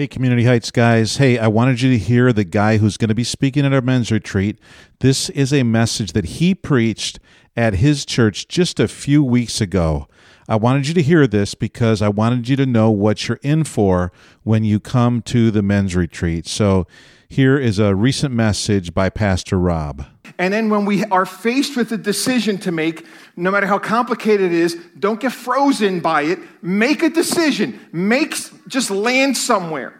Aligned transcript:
Hey, 0.00 0.08
Community 0.08 0.44
Heights 0.44 0.70
guys. 0.70 1.18
Hey, 1.18 1.36
I 1.36 1.48
wanted 1.48 1.82
you 1.82 1.90
to 1.90 1.98
hear 1.98 2.32
the 2.32 2.42
guy 2.42 2.78
who's 2.78 2.96
going 2.96 3.10
to 3.10 3.14
be 3.14 3.22
speaking 3.22 3.66
at 3.66 3.74
our 3.74 3.82
men's 3.82 4.10
retreat. 4.10 4.58
This 5.00 5.28
is 5.28 5.52
a 5.52 5.62
message 5.62 6.14
that 6.14 6.24
he 6.24 6.54
preached 6.54 7.18
at 7.54 7.74
his 7.74 8.06
church 8.06 8.48
just 8.48 8.80
a 8.80 8.88
few 8.88 9.22
weeks 9.22 9.60
ago. 9.60 10.08
I 10.48 10.56
wanted 10.56 10.88
you 10.88 10.94
to 10.94 11.02
hear 11.02 11.26
this 11.26 11.54
because 11.54 12.00
I 12.00 12.08
wanted 12.08 12.48
you 12.48 12.56
to 12.56 12.64
know 12.64 12.90
what 12.90 13.28
you're 13.28 13.40
in 13.42 13.64
for 13.64 14.10
when 14.42 14.64
you 14.64 14.80
come 14.80 15.20
to 15.20 15.50
the 15.50 15.60
men's 15.60 15.94
retreat. 15.94 16.46
So, 16.46 16.86
here 17.28 17.58
is 17.58 17.78
a 17.78 17.94
recent 17.94 18.34
message 18.34 18.94
by 18.94 19.10
Pastor 19.10 19.58
Rob. 19.58 20.06
And 20.38 20.52
then 20.52 20.70
when 20.70 20.84
we 20.84 21.04
are 21.06 21.26
faced 21.26 21.76
with 21.76 21.92
a 21.92 21.96
decision 21.96 22.58
to 22.58 22.72
make, 22.72 23.06
no 23.36 23.50
matter 23.50 23.66
how 23.66 23.78
complicated 23.78 24.52
it 24.52 24.58
is, 24.58 24.76
don't 24.98 25.20
get 25.20 25.32
frozen 25.32 26.00
by 26.00 26.22
it. 26.22 26.38
Make 26.62 27.02
a 27.02 27.10
decision. 27.10 27.78
Make 27.92 28.34
just 28.68 28.90
land 28.90 29.36
somewhere. 29.36 29.94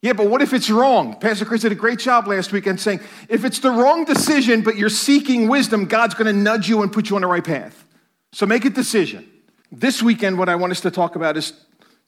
Yeah, 0.00 0.14
but 0.14 0.28
what 0.28 0.42
if 0.42 0.52
it's 0.52 0.68
wrong? 0.68 1.18
Pastor 1.20 1.44
Chris 1.44 1.62
did 1.62 1.72
a 1.72 1.76
great 1.76 1.98
job 1.98 2.26
last 2.26 2.52
weekend 2.52 2.80
saying 2.80 3.00
if 3.28 3.44
it's 3.44 3.60
the 3.60 3.70
wrong 3.70 4.04
decision, 4.04 4.62
but 4.62 4.76
you're 4.76 4.88
seeking 4.88 5.48
wisdom, 5.48 5.84
God's 5.86 6.14
going 6.14 6.26
to 6.26 6.32
nudge 6.32 6.68
you 6.68 6.82
and 6.82 6.92
put 6.92 7.08
you 7.08 7.16
on 7.16 7.22
the 7.22 7.28
right 7.28 7.44
path. 7.44 7.86
So 8.32 8.46
make 8.46 8.64
a 8.64 8.70
decision. 8.70 9.28
This 9.70 10.02
weekend, 10.02 10.38
what 10.38 10.48
I 10.48 10.56
want 10.56 10.72
us 10.72 10.80
to 10.80 10.90
talk 10.90 11.16
about 11.16 11.36
is 11.36 11.52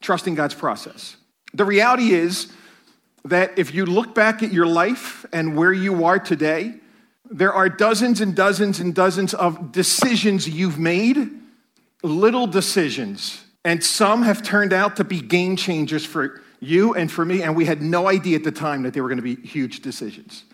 trusting 0.01 0.35
God's 0.35 0.55
process. 0.55 1.17
The 1.53 1.65
reality 1.65 2.13
is, 2.13 2.53
that 3.25 3.59
if 3.59 3.75
you 3.75 3.87
look 3.87 4.15
back 4.15 4.43
at 4.43 4.53
your 4.53 4.67
life 4.67 5.25
and 5.33 5.57
where 5.57 5.73
you 5.73 6.05
are 6.05 6.19
today, 6.19 6.75
there 7.35 7.53
are 7.53 7.69
dozens 7.69 8.21
and 8.21 8.35
dozens 8.37 8.79
and 8.79 8.95
dozens 8.95 9.35
of 9.35 9.73
decisions 9.73 10.49
you've 10.49 10.79
made, 10.79 11.31
little 12.05 12.47
decisions, 12.47 13.45
and 13.65 13.83
some 13.83 14.23
have 14.23 14.43
turned 14.43 14.73
out 14.73 14.97
to 14.97 15.05
be 15.05 15.21
game 15.21 15.57
changers 15.57 16.07
for 16.07 16.41
you 16.61 16.95
and 16.95 17.11
for 17.11 17.25
me, 17.25 17.43
and 17.43 17.57
we 17.57 17.65
had 17.65 17.83
no 17.83 18.09
idea 18.09 18.37
at 18.37 18.45
the 18.45 18.53
time 18.53 18.85
that 18.85 18.95
they 18.95 19.01
were 19.01 19.09
going 19.09 19.19
to 19.19 19.23
be 19.23 19.35
huge 19.35 19.81
decisions. 19.81 20.45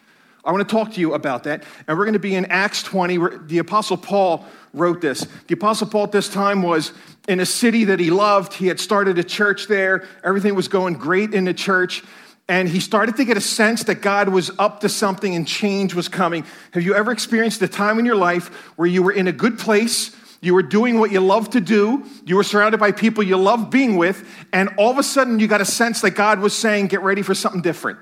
I 0.43 0.53
want 0.53 0.67
to 0.67 0.75
talk 0.75 0.95
to 0.95 1.01
you 1.01 1.13
about 1.13 1.45
that, 1.45 1.65
and 1.87 1.99
we're 1.99 2.07
going 2.07 2.15
to 2.15 2.19
be 2.19 2.35
in 2.35 2.47
Acts 2.47 2.83
20. 2.83 3.19
Where 3.19 3.39
the 3.39 3.59
Apostle 3.59 3.99
Paul 3.99 4.47
wrote 4.73 5.03
this. 5.03 5.27
The 5.49 5.55
Apostle 5.55 5.87
Paul 5.87 6.05
at 6.05 6.13
this 6.13 6.31
time 6.31 6.63
was 6.63 6.95
in 7.29 7.41
a 7.41 7.47
city 7.47 7.85
that 7.85 8.01
he 8.01 8.11
loved. 8.11 8.55
He 8.55 8.69
had 8.69 8.81
started 8.81 9.19
a 9.19 9.25
church 9.25 9.67
there, 9.67 10.09
everything 10.25 10.55
was 10.55 10.67
going 10.67 10.95
great 10.95 11.35
in 11.35 11.45
the 11.45 11.53
church 11.53 12.03
and 12.51 12.69
he 12.69 12.81
started 12.81 13.15
to 13.15 13.25
get 13.25 13.37
a 13.37 13.41
sense 13.41 13.85
that 13.85 14.03
God 14.03 14.29
was 14.29 14.51
up 14.59 14.81
to 14.81 14.89
something 14.89 15.37
and 15.37 15.47
change 15.47 15.95
was 15.95 16.09
coming. 16.09 16.45
Have 16.73 16.83
you 16.83 16.97
ever 16.97 17.13
experienced 17.13 17.63
a 17.63 17.69
time 17.69 18.01
in 18.01 18.05
your 18.05 18.17
life 18.17 18.49
where 18.77 18.89
you 18.89 19.05
were 19.05 19.13
in 19.13 19.29
a 19.29 19.33
good 19.33 19.57
place, 19.57 20.17
you 20.41 20.53
were 20.55 20.63
doing 20.65 20.99
what 20.99 21.13
you 21.13 21.21
love 21.21 21.51
to 21.51 21.61
do, 21.61 22.05
you 22.27 22.35
were 22.35 22.43
surrounded 22.43 22.81
by 22.81 22.91
people 22.91 23.23
you 23.23 23.37
love 23.37 23.71
being 23.71 23.97
with, 23.97 24.29
and 24.53 24.69
all 24.79 24.91
of 24.91 24.99
a 24.99 25.05
sudden 25.05 25.39
you 25.39 25.47
got 25.47 25.61
a 25.61 25.65
sense 25.65 26.01
that 26.01 26.17
God 26.17 26.41
was 26.41 26.53
saying, 26.53 26.89
Get 26.89 27.03
ready 27.03 27.23
for 27.23 27.37
something 27.37 27.63
different? 27.63 28.01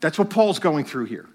That's 0.00 0.16
what 0.16 0.30
Paul's 0.30 0.60
going 0.60 0.84
through 0.84 1.06
here. 1.06 1.28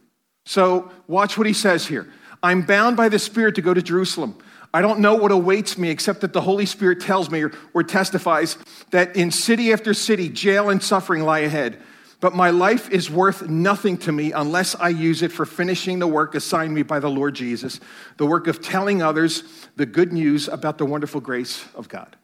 So 0.45 0.89
watch 1.05 1.37
what 1.37 1.47
he 1.47 1.53
says 1.53 1.85
here. 1.85 2.07
I'm 2.41 2.61
bound 2.61 2.95
by 2.95 3.09
the 3.09 3.19
Spirit 3.19 3.55
to 3.55 3.61
go 3.61 3.73
to 3.73 3.81
Jerusalem. 3.81 4.37
I 4.73 4.81
don't 4.81 5.01
know 5.01 5.15
what 5.15 5.33
awaits 5.33 5.77
me 5.77 5.89
except 5.89 6.21
that 6.21 6.31
the 6.31 6.41
Holy 6.41 6.65
Spirit 6.65 7.01
tells 7.01 7.29
me 7.29 7.41
or, 7.41 7.51
or 7.73 7.83
testifies 7.83 8.57
that 8.91 9.17
in 9.17 9.31
city 9.31 9.73
after 9.73 9.93
city, 9.93 10.29
jail 10.29 10.69
and 10.69 10.81
suffering 10.81 11.23
lie 11.23 11.39
ahead. 11.39 11.77
But 12.19 12.35
my 12.35 12.49
life 12.49 12.89
is 12.89 13.11
worth 13.11 13.47
nothing 13.47 13.97
to 13.99 14.11
me 14.11 14.31
unless 14.31 14.75
I 14.75 14.89
use 14.89 15.21
it 15.21 15.31
for 15.31 15.45
finishing 15.45 15.99
the 15.99 16.07
work 16.07 16.33
assigned 16.33 16.73
me 16.73 16.81
by 16.81 16.99
the 16.99 17.09
Lord 17.09 17.35
Jesus, 17.35 17.79
the 18.17 18.25
work 18.25 18.47
of 18.47 18.61
telling 18.61 19.03
others 19.03 19.43
the 19.75 19.85
good 19.85 20.11
news 20.11 20.47
about 20.47 20.79
the 20.79 20.85
wonderful 20.85 21.21
grace 21.21 21.63
of 21.75 21.87
God. 21.89 22.15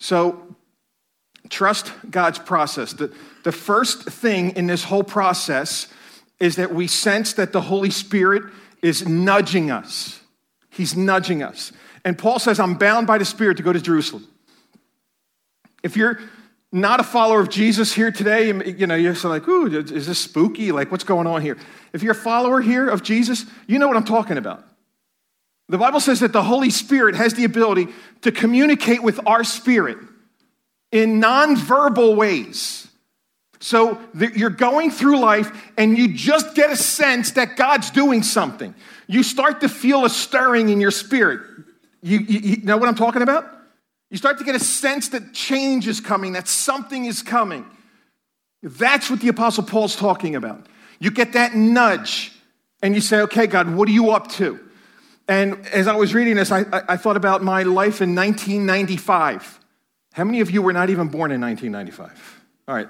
So, 0.00 0.56
trust 1.48 1.92
God's 2.10 2.40
process. 2.40 2.92
The, 2.92 3.14
the 3.44 3.52
first 3.52 4.02
thing 4.02 4.50
in 4.56 4.66
this 4.66 4.82
whole 4.82 5.04
process 5.04 5.86
is 6.40 6.56
that 6.56 6.74
we 6.74 6.88
sense 6.88 7.34
that 7.34 7.52
the 7.52 7.60
Holy 7.60 7.90
Spirit 7.90 8.42
is 8.82 9.06
nudging 9.08 9.70
us. 9.70 10.20
He's 10.68 10.96
nudging 10.96 11.42
us. 11.42 11.72
And 12.04 12.18
Paul 12.18 12.38
says, 12.38 12.60
I'm 12.60 12.74
bound 12.74 13.06
by 13.06 13.18
the 13.18 13.24
Spirit 13.24 13.56
to 13.58 13.62
go 13.62 13.72
to 13.72 13.80
Jerusalem. 13.80 14.26
If 15.82 15.96
you're 15.96 16.18
not 16.76 17.00
a 17.00 17.02
follower 17.02 17.40
of 17.40 17.48
Jesus 17.48 17.92
here 17.92 18.10
today, 18.10 18.46
you 18.46 18.86
know, 18.86 18.94
you're 18.94 19.14
like, 19.14 19.48
ooh, 19.48 19.66
is 19.66 20.06
this 20.06 20.18
spooky? 20.18 20.72
Like, 20.72 20.90
what's 20.90 21.04
going 21.04 21.26
on 21.26 21.42
here? 21.42 21.56
If 21.92 22.02
you're 22.02 22.12
a 22.12 22.14
follower 22.14 22.60
here 22.60 22.88
of 22.88 23.02
Jesus, 23.02 23.46
you 23.66 23.78
know 23.78 23.88
what 23.88 23.96
I'm 23.96 24.04
talking 24.04 24.36
about. 24.36 24.62
The 25.68 25.78
Bible 25.78 26.00
says 26.00 26.20
that 26.20 26.32
the 26.32 26.42
Holy 26.42 26.70
Spirit 26.70 27.16
has 27.16 27.34
the 27.34 27.44
ability 27.44 27.88
to 28.22 28.30
communicate 28.30 29.02
with 29.02 29.18
our 29.26 29.42
spirit 29.42 29.98
in 30.92 31.20
nonverbal 31.20 32.14
ways. 32.14 32.88
So 33.58 33.98
you're 34.14 34.50
going 34.50 34.90
through 34.90 35.18
life 35.18 35.50
and 35.76 35.96
you 35.96 36.14
just 36.14 36.54
get 36.54 36.70
a 36.70 36.76
sense 36.76 37.32
that 37.32 37.56
God's 37.56 37.90
doing 37.90 38.22
something. 38.22 38.74
You 39.08 39.22
start 39.22 39.62
to 39.62 39.68
feel 39.68 40.04
a 40.04 40.10
stirring 40.10 40.68
in 40.68 40.80
your 40.80 40.90
spirit. 40.90 41.40
You, 42.02 42.18
you, 42.18 42.38
you 42.40 42.56
know 42.62 42.76
what 42.76 42.88
I'm 42.88 42.94
talking 42.94 43.22
about? 43.22 43.55
You 44.10 44.16
start 44.16 44.38
to 44.38 44.44
get 44.44 44.54
a 44.54 44.60
sense 44.60 45.08
that 45.08 45.32
change 45.32 45.88
is 45.88 46.00
coming, 46.00 46.32
that 46.34 46.48
something 46.48 47.04
is 47.04 47.22
coming. 47.22 47.66
That's 48.62 49.10
what 49.10 49.20
the 49.20 49.28
Apostle 49.28 49.64
Paul's 49.64 49.96
talking 49.96 50.36
about. 50.36 50.66
You 50.98 51.10
get 51.10 51.32
that 51.34 51.54
nudge, 51.54 52.32
and 52.82 52.94
you 52.94 53.00
say, 53.00 53.20
okay, 53.22 53.46
God, 53.46 53.74
what 53.74 53.88
are 53.88 53.92
you 53.92 54.10
up 54.10 54.28
to? 54.32 54.60
And 55.28 55.66
as 55.66 55.88
I 55.88 55.96
was 55.96 56.14
reading 56.14 56.36
this, 56.36 56.52
I, 56.52 56.64
I, 56.88 56.96
thought 56.96 57.16
about 57.16 57.42
my 57.42 57.64
life 57.64 58.00
in 58.00 58.14
1995. 58.14 59.58
How 60.12 60.24
many 60.24 60.40
of 60.40 60.50
you 60.52 60.62
were 60.62 60.72
not 60.72 60.88
even 60.88 61.08
born 61.08 61.32
in 61.32 61.40
1995? 61.40 62.44
All 62.68 62.74
right. 62.74 62.88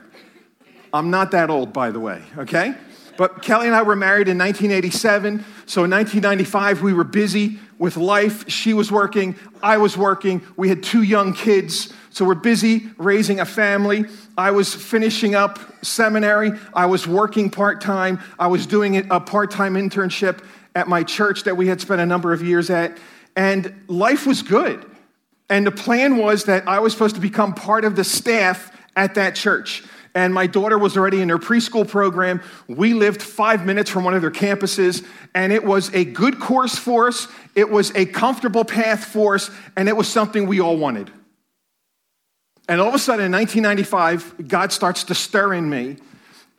I'm 0.93 1.11
not 1.11 1.31
that 1.31 1.49
old, 1.49 1.73
by 1.73 1.91
the 1.91 2.01
way, 2.01 2.23
okay? 2.37 2.75
But 3.17 3.43
Kelly 3.43 3.67
and 3.67 3.75
I 3.75 3.83
were 3.83 3.97
married 3.97 4.29
in 4.29 4.39
1987. 4.39 5.45
So 5.67 5.85
in 5.85 5.91
1995, 5.91 6.83
we 6.83 6.93
were 6.93 7.05
busy 7.05 7.59
with 7.79 7.97
life. 7.97 8.49
She 8.49 8.73
was 8.73 8.91
working, 8.91 9.37
I 9.63 9.79
was 9.79 9.97
working. 9.97 10.43
We 10.57 10.69
had 10.69 10.83
two 10.83 11.03
young 11.03 11.35
kids. 11.35 11.93
So 12.11 12.25
we're 12.25 12.35
busy 12.35 12.87
raising 12.97 13.41
a 13.41 13.45
family. 13.45 14.07
I 14.39 14.51
was 14.51 14.75
finishing 14.75 15.35
up 15.35 15.59
seminary. 15.85 16.53
I 16.73 16.87
was 16.87 17.07
working 17.07 17.51
part 17.51 17.81
time. 17.81 18.21
I 18.39 18.47
was 18.47 18.67
doing 18.67 19.11
a 19.11 19.21
part 19.21 19.51
time 19.51 19.75
internship 19.75 20.43
at 20.75 20.89
my 20.89 21.03
church 21.03 21.45
that 21.45 21.57
we 21.57 21.67
had 21.67 21.81
spent 21.81 22.01
a 22.01 22.07
number 22.07 22.33
of 22.33 22.43
years 22.43 22.71
at. 22.71 22.97
And 23.37 23.75
life 23.89 24.27
was 24.27 24.43
good. 24.43 24.85
And 25.49 25.67
the 25.67 25.73
plan 25.73 26.17
was 26.17 26.45
that 26.45 26.67
I 26.67 26.81
was 26.81 26.93
supposed 26.93 27.15
to 27.17 27.21
become 27.21 27.55
part 27.55 27.85
of 27.85 27.97
the 27.97 28.05
staff 28.05 28.73
at 28.97 29.15
that 29.15 29.35
church 29.35 29.85
and 30.17 30.33
my 30.33 30.47
daughter 30.47 30.79
was 30.79 30.97
already 30.97 31.21
in 31.21 31.29
her 31.29 31.39
preschool 31.39 31.87
program. 31.87 32.41
We 32.67 32.95
lived 32.95 33.21
five 33.21 33.67
minutes 33.67 33.91
from 33.91 34.03
one 34.03 34.15
of 34.15 34.23
their 34.23 34.31
campuses, 34.31 35.07
and 35.35 35.53
it 35.53 35.63
was 35.63 35.95
a 35.95 36.07
good 36.07 36.41
course 36.41 36.75
for 36.75 37.09
us. 37.09 37.29
It 37.55 37.69
was 37.69 37.95
a 37.95 38.07
comfortable 38.07 38.65
path 38.65 39.05
for 39.05 39.35
us, 39.35 39.51
and 39.77 39.91
it 39.91 39.97
was 39.97 40.09
something 40.09 40.47
we 40.47 40.59
all 40.59 40.79
wanted. 40.79 41.13
And 42.67 42.81
all 42.81 42.89
of 42.89 42.95
a 42.95 42.99
sudden, 42.99 43.27
in 43.27 43.33
1995, 43.33 44.49
God 44.49 44.73
starts 44.73 45.05
to 45.05 45.15
stir 45.15 45.53
in 45.53 45.69
me. 45.69 45.99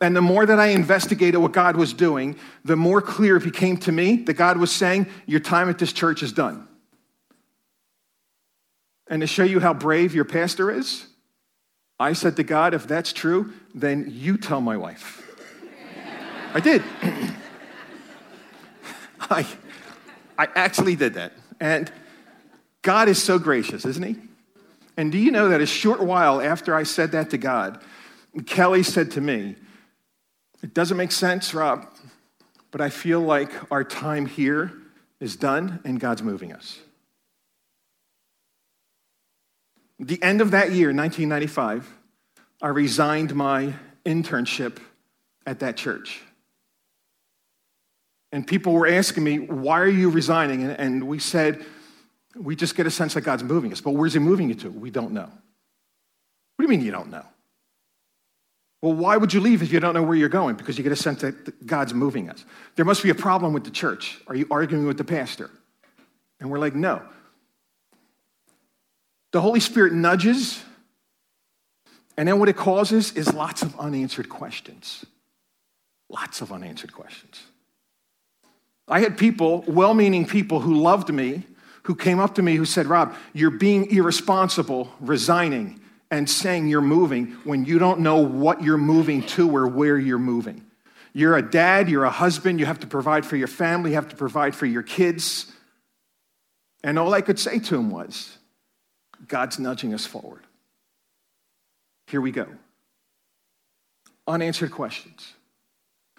And 0.00 0.14
the 0.14 0.22
more 0.22 0.46
that 0.46 0.60
I 0.60 0.68
investigated 0.68 1.40
what 1.40 1.50
God 1.50 1.76
was 1.76 1.92
doing, 1.92 2.36
the 2.64 2.76
more 2.76 3.02
clear 3.02 3.38
it 3.38 3.42
became 3.42 3.76
to 3.78 3.90
me 3.90 4.18
that 4.18 4.34
God 4.34 4.56
was 4.56 4.70
saying, 4.70 5.08
Your 5.26 5.40
time 5.40 5.68
at 5.68 5.78
this 5.78 5.92
church 5.92 6.22
is 6.22 6.30
done. 6.30 6.68
And 9.08 9.20
to 9.20 9.26
show 9.26 9.42
you 9.42 9.58
how 9.58 9.74
brave 9.74 10.14
your 10.14 10.24
pastor 10.24 10.70
is, 10.70 11.08
I 12.00 12.12
said 12.12 12.36
to 12.36 12.44
God, 12.44 12.74
if 12.74 12.86
that's 12.86 13.12
true, 13.12 13.52
then 13.74 14.06
you 14.08 14.36
tell 14.38 14.60
my 14.60 14.76
wife. 14.76 15.24
I 16.54 16.60
did. 16.60 16.82
I, 19.20 19.46
I 20.38 20.48
actually 20.54 20.96
did 20.96 21.14
that. 21.14 21.32
And 21.60 21.90
God 22.82 23.08
is 23.08 23.22
so 23.22 23.38
gracious, 23.38 23.84
isn't 23.84 24.02
he? 24.02 24.16
And 24.96 25.12
do 25.12 25.18
you 25.18 25.30
know 25.30 25.48
that 25.48 25.60
a 25.60 25.66
short 25.66 26.00
while 26.00 26.40
after 26.40 26.74
I 26.74 26.84
said 26.84 27.12
that 27.12 27.30
to 27.30 27.38
God, 27.38 27.82
Kelly 28.46 28.82
said 28.82 29.10
to 29.12 29.20
me, 29.20 29.56
It 30.62 30.74
doesn't 30.74 30.96
make 30.96 31.12
sense, 31.12 31.52
Rob, 31.54 31.86
but 32.70 32.80
I 32.80 32.90
feel 32.90 33.20
like 33.20 33.50
our 33.72 33.84
time 33.84 34.26
here 34.26 34.72
is 35.20 35.36
done 35.36 35.80
and 35.84 35.98
God's 35.98 36.22
moving 36.22 36.52
us. 36.52 36.78
The 40.00 40.22
end 40.22 40.40
of 40.40 40.52
that 40.52 40.72
year, 40.72 40.88
1995, 40.88 41.92
I 42.62 42.68
resigned 42.68 43.34
my 43.34 43.74
internship 44.04 44.78
at 45.46 45.60
that 45.60 45.76
church. 45.76 46.20
And 48.30 48.46
people 48.46 48.72
were 48.74 48.86
asking 48.86 49.24
me, 49.24 49.38
why 49.38 49.80
are 49.80 49.88
you 49.88 50.10
resigning? 50.10 50.64
And 50.64 51.08
we 51.08 51.18
said, 51.18 51.64
we 52.36 52.54
just 52.54 52.76
get 52.76 52.86
a 52.86 52.90
sense 52.90 53.14
that 53.14 53.22
God's 53.22 53.42
moving 53.42 53.72
us. 53.72 53.80
But 53.80 53.92
where's 53.92 54.12
He 54.12 54.18
moving 54.18 54.48
you 54.48 54.54
to? 54.56 54.70
We 54.70 54.90
don't 54.90 55.12
know. 55.12 55.22
What 55.22 55.30
do 56.58 56.62
you 56.62 56.68
mean 56.68 56.82
you 56.82 56.92
don't 56.92 57.10
know? 57.10 57.24
Well, 58.82 58.92
why 58.92 59.16
would 59.16 59.32
you 59.32 59.40
leave 59.40 59.62
if 59.62 59.72
you 59.72 59.80
don't 59.80 59.94
know 59.94 60.02
where 60.02 60.14
you're 60.14 60.28
going? 60.28 60.54
Because 60.56 60.78
you 60.78 60.84
get 60.84 60.92
a 60.92 60.96
sense 60.96 61.22
that 61.22 61.66
God's 61.66 61.94
moving 61.94 62.30
us. 62.30 62.44
There 62.76 62.84
must 62.84 63.02
be 63.02 63.10
a 63.10 63.14
problem 63.14 63.52
with 63.52 63.64
the 63.64 63.70
church. 63.70 64.20
Are 64.28 64.36
you 64.36 64.46
arguing 64.50 64.86
with 64.86 64.98
the 64.98 65.04
pastor? 65.04 65.50
And 66.38 66.50
we're 66.50 66.60
like, 66.60 66.74
no. 66.74 67.02
The 69.32 69.40
Holy 69.40 69.60
Spirit 69.60 69.92
nudges, 69.92 70.62
And 72.18 72.26
then 72.26 72.40
what 72.40 72.48
it 72.48 72.56
causes 72.56 73.12
is 73.12 73.32
lots 73.32 73.62
of 73.62 73.78
unanswered 73.78 74.28
questions. 74.28 75.06
Lots 76.08 76.40
of 76.40 76.52
unanswered 76.52 76.92
questions. 76.92 77.44
I 78.88 79.00
had 79.00 79.16
people, 79.16 79.62
well 79.68 79.94
meaning 79.94 80.26
people 80.26 80.58
who 80.60 80.74
loved 80.74 81.14
me, 81.14 81.44
who 81.84 81.94
came 81.94 82.18
up 82.18 82.34
to 82.34 82.42
me 82.42 82.56
who 82.56 82.64
said, 82.64 82.86
Rob, 82.86 83.14
you're 83.32 83.50
being 83.50 83.90
irresponsible, 83.92 84.92
resigning, 85.00 85.80
and 86.10 86.28
saying 86.28 86.66
you're 86.66 86.80
moving 86.80 87.32
when 87.44 87.64
you 87.64 87.78
don't 87.78 88.00
know 88.00 88.16
what 88.16 88.62
you're 88.62 88.76
moving 88.76 89.22
to 89.22 89.54
or 89.54 89.68
where 89.68 89.96
you're 89.96 90.18
moving. 90.18 90.64
You're 91.12 91.36
a 91.36 91.42
dad, 91.42 91.88
you're 91.88 92.04
a 92.04 92.10
husband, 92.10 92.58
you 92.58 92.66
have 92.66 92.80
to 92.80 92.86
provide 92.86 93.24
for 93.24 93.36
your 93.36 93.48
family, 93.48 93.90
you 93.90 93.96
have 93.96 94.08
to 94.08 94.16
provide 94.16 94.56
for 94.56 94.66
your 94.66 94.82
kids. 94.82 95.52
And 96.82 96.98
all 96.98 97.14
I 97.14 97.20
could 97.20 97.38
say 97.38 97.58
to 97.60 97.76
him 97.76 97.90
was, 97.90 98.37
God's 99.26 99.58
nudging 99.58 99.94
us 99.94 100.06
forward. 100.06 100.42
Here 102.06 102.20
we 102.20 102.30
go. 102.30 102.46
Unanswered 104.26 104.70
questions. 104.70 105.34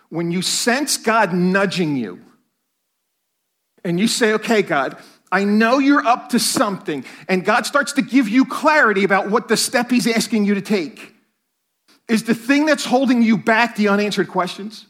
When 0.10 0.32
you 0.32 0.42
sense 0.42 0.98
God 0.98 1.34
nudging 1.34 1.96
you, 1.96 2.22
and 3.84 4.00
you 4.00 4.08
say, 4.08 4.34
okay, 4.34 4.62
God, 4.62 4.98
I 5.32 5.46
know 5.46 5.80
you're 5.80 6.06
up 6.06 6.30
to 6.30 6.40
something, 6.40 7.06
and 7.28 7.46
God 7.46 7.66
starts 7.66 7.94
to 7.94 8.02
give 8.02 8.28
you 8.28 8.46
clarity 8.46 9.04
about 9.04 9.30
what 9.30 9.48
the 9.48 9.56
step 9.56 9.90
He's 9.92 10.08
asking 10.08 10.46
you 10.46 10.56
to 10.56 10.62
take. 10.62 11.14
Is 12.08 12.24
the 12.24 12.34
thing 12.34 12.66
that's 12.66 12.86
holding 12.86 13.22
you 13.22 13.38
back 13.38 13.76
the 13.76 13.88
unanswered 13.90 14.28
questions? 14.28 14.88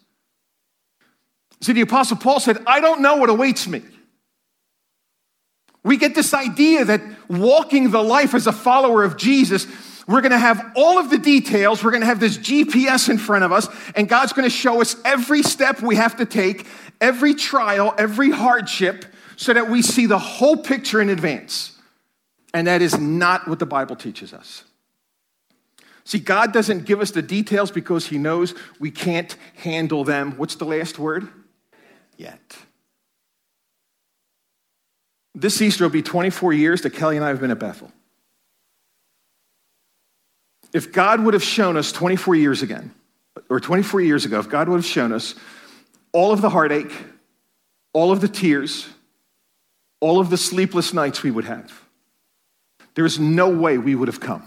See, 1.61 1.73
the 1.73 1.81
Apostle 1.81 2.17
Paul 2.17 2.39
said, 2.39 2.57
I 2.65 2.79
don't 2.79 3.01
know 3.01 3.17
what 3.17 3.29
awaits 3.29 3.67
me. 3.67 3.81
We 5.83 5.97
get 5.97 6.15
this 6.15 6.33
idea 6.33 6.85
that 6.85 7.01
walking 7.29 7.91
the 7.91 8.03
life 8.03 8.33
as 8.33 8.47
a 8.47 8.51
follower 8.51 9.03
of 9.03 9.17
Jesus, 9.17 9.65
we're 10.07 10.21
going 10.21 10.31
to 10.31 10.39
have 10.39 10.73
all 10.75 10.97
of 10.97 11.09
the 11.09 11.17
details. 11.17 11.83
We're 11.83 11.91
going 11.91 12.01
to 12.01 12.07
have 12.07 12.19
this 12.19 12.37
GPS 12.37 13.09
in 13.09 13.17
front 13.17 13.43
of 13.43 13.51
us, 13.51 13.67
and 13.95 14.09
God's 14.09 14.33
going 14.33 14.49
to 14.49 14.55
show 14.55 14.81
us 14.81 14.95
every 15.05 15.43
step 15.43 15.81
we 15.81 15.95
have 15.95 16.17
to 16.17 16.25
take, 16.25 16.65
every 16.99 17.33
trial, 17.33 17.93
every 17.97 18.31
hardship, 18.31 19.05
so 19.35 19.53
that 19.53 19.69
we 19.69 19.81
see 19.81 20.05
the 20.05 20.19
whole 20.19 20.57
picture 20.57 20.99
in 20.99 21.09
advance. 21.09 21.77
And 22.53 22.67
that 22.67 22.81
is 22.81 22.99
not 22.99 23.47
what 23.47 23.59
the 23.59 23.65
Bible 23.65 23.95
teaches 23.95 24.33
us. 24.33 24.63
See, 26.03 26.17
God 26.17 26.51
doesn't 26.53 26.85
give 26.85 27.01
us 27.01 27.11
the 27.11 27.21
details 27.21 27.69
because 27.69 28.07
He 28.07 28.17
knows 28.17 28.55
we 28.79 28.89
can't 28.89 29.35
handle 29.57 30.03
them. 30.03 30.31
What's 30.37 30.55
the 30.55 30.65
last 30.65 30.97
word? 30.97 31.27
Yet. 32.17 32.57
This 35.35 35.61
Easter 35.61 35.83
will 35.83 35.91
be 35.91 36.01
24 36.01 36.53
years 36.53 36.81
that 36.81 36.91
Kelly 36.91 37.15
and 37.15 37.25
I 37.25 37.29
have 37.29 37.39
been 37.39 37.51
at 37.51 37.59
Bethel. 37.59 37.91
If 40.73 40.91
God 40.91 41.23
would 41.23 41.33
have 41.33 41.43
shown 41.43 41.77
us 41.77 41.91
24 41.91 42.35
years 42.35 42.61
again, 42.61 42.93
or 43.49 43.59
24 43.59 44.01
years 44.01 44.25
ago, 44.25 44.39
if 44.39 44.49
God 44.49 44.69
would 44.69 44.77
have 44.77 44.85
shown 44.85 45.11
us 45.11 45.35
all 46.11 46.31
of 46.31 46.41
the 46.41 46.49
heartache, 46.49 46.91
all 47.93 48.11
of 48.11 48.21
the 48.21 48.27
tears, 48.27 48.87
all 49.99 50.19
of 50.19 50.29
the 50.29 50.37
sleepless 50.37 50.93
nights 50.93 51.23
we 51.23 51.31
would 51.31 51.45
have, 51.45 51.71
there 52.95 53.05
is 53.05 53.19
no 53.19 53.49
way 53.49 53.77
we 53.77 53.95
would 53.95 54.07
have 54.07 54.19
come. 54.19 54.43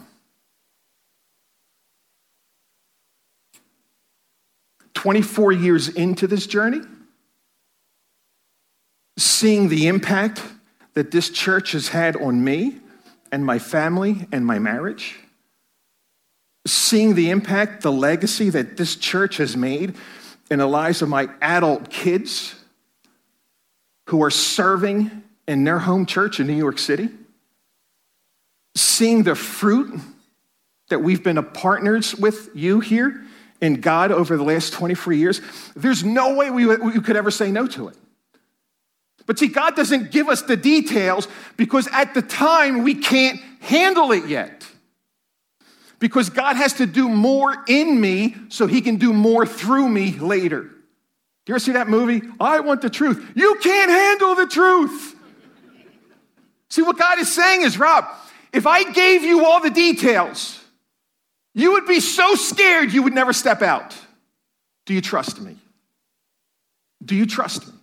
24 4.94 5.50
years 5.50 5.88
into 5.88 6.28
this 6.28 6.46
journey, 6.46 6.80
seeing 9.16 9.68
the 9.68 9.88
impact 9.88 10.40
that 10.94 11.10
this 11.10 11.30
church 11.30 11.72
has 11.72 11.88
had 11.88 12.16
on 12.16 12.44
me 12.44 12.78
and 13.30 13.44
my 13.44 13.58
family 13.58 14.26
and 14.30 14.44
my 14.44 14.58
marriage, 14.58 15.16
seeing 16.66 17.14
the 17.14 17.30
impact, 17.30 17.82
the 17.82 17.92
legacy 17.92 18.50
that 18.50 18.76
this 18.76 18.96
church 18.96 19.38
has 19.38 19.56
made 19.56 19.94
in 20.50 20.58
the 20.58 20.66
lives 20.66 21.02
of 21.02 21.08
my 21.08 21.28
adult 21.40 21.88
kids 21.88 22.54
who 24.08 24.22
are 24.22 24.30
serving 24.30 25.22
in 25.48 25.64
their 25.64 25.78
home 25.78 26.06
church 26.06 26.40
in 26.40 26.46
New 26.46 26.56
York 26.56 26.78
City, 26.78 27.08
seeing 28.74 29.22
the 29.22 29.34
fruit 29.34 29.98
that 30.90 30.98
we've 30.98 31.22
been 31.22 31.42
partners 31.42 32.14
with 32.14 32.50
you 32.54 32.80
here 32.80 33.24
in 33.62 33.80
God 33.80 34.12
over 34.12 34.36
the 34.36 34.42
last 34.42 34.72
24 34.72 35.12
years, 35.14 35.40
there's 35.74 36.04
no 36.04 36.34
way 36.34 36.50
we, 36.50 36.66
we 36.66 37.00
could 37.00 37.16
ever 37.16 37.30
say 37.30 37.50
no 37.50 37.66
to 37.68 37.88
it. 37.88 37.96
But 39.26 39.38
see, 39.38 39.48
God 39.48 39.76
doesn't 39.76 40.10
give 40.10 40.28
us 40.28 40.42
the 40.42 40.56
details 40.56 41.28
because 41.56 41.88
at 41.92 42.14
the 42.14 42.22
time 42.22 42.82
we 42.82 42.94
can't 42.94 43.40
handle 43.60 44.12
it 44.12 44.26
yet. 44.26 44.66
Because 45.98 46.30
God 46.30 46.56
has 46.56 46.74
to 46.74 46.86
do 46.86 47.08
more 47.08 47.54
in 47.68 48.00
me 48.00 48.34
so 48.48 48.66
he 48.66 48.80
can 48.80 48.96
do 48.96 49.12
more 49.12 49.46
through 49.46 49.88
me 49.88 50.12
later. 50.18 50.62
Do 50.62 51.50
You 51.50 51.54
ever 51.54 51.58
see 51.60 51.72
that 51.72 51.88
movie? 51.88 52.22
I 52.40 52.60
want 52.60 52.82
the 52.82 52.90
truth. 52.90 53.32
You 53.34 53.56
can't 53.62 53.90
handle 53.90 54.34
the 54.34 54.46
truth. 54.46 55.16
see, 56.68 56.82
what 56.82 56.98
God 56.98 57.18
is 57.18 57.32
saying 57.32 57.62
is, 57.62 57.78
Rob, 57.78 58.06
if 58.52 58.66
I 58.66 58.90
gave 58.90 59.22
you 59.22 59.44
all 59.44 59.60
the 59.60 59.70
details, 59.70 60.60
you 61.54 61.72
would 61.72 61.86
be 61.86 62.00
so 62.00 62.34
scared 62.34 62.92
you 62.92 63.02
would 63.02 63.14
never 63.14 63.32
step 63.32 63.62
out. 63.62 63.96
Do 64.86 64.94
you 64.94 65.00
trust 65.00 65.40
me? 65.40 65.56
Do 67.04 67.14
you 67.14 67.26
trust 67.26 67.66
me? 67.68 67.74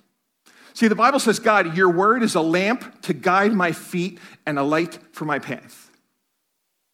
See, 0.79 0.87
the 0.87 0.95
Bible 0.95 1.19
says, 1.19 1.39
God, 1.39 1.75
your 1.75 1.89
word 1.89 2.23
is 2.23 2.35
a 2.35 2.41
lamp 2.41 3.01
to 3.01 3.13
guide 3.13 3.51
my 3.51 3.73
feet 3.73 4.17
and 4.45 4.57
a 4.57 4.63
light 4.63 4.97
for 5.11 5.25
my 5.25 5.37
path. 5.37 5.91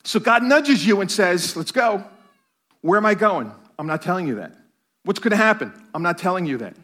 So 0.04 0.20
God 0.20 0.42
nudges 0.42 0.84
you 0.88 1.02
and 1.02 1.12
says, 1.12 1.56
Let's 1.56 1.72
go. 1.72 2.04
Where 2.82 2.98
am 2.98 3.06
I 3.06 3.14
going? 3.14 3.52
I'm 3.78 3.86
not 3.86 4.02
telling 4.02 4.26
you 4.28 4.38
that. 4.38 4.54
What's 5.04 5.20
going 5.20 5.34
to 5.34 5.38
happen? 5.38 5.72
I'm 5.94 6.02
not 6.02 6.18
telling 6.18 6.48
you 6.48 6.58
that. 6.58 6.76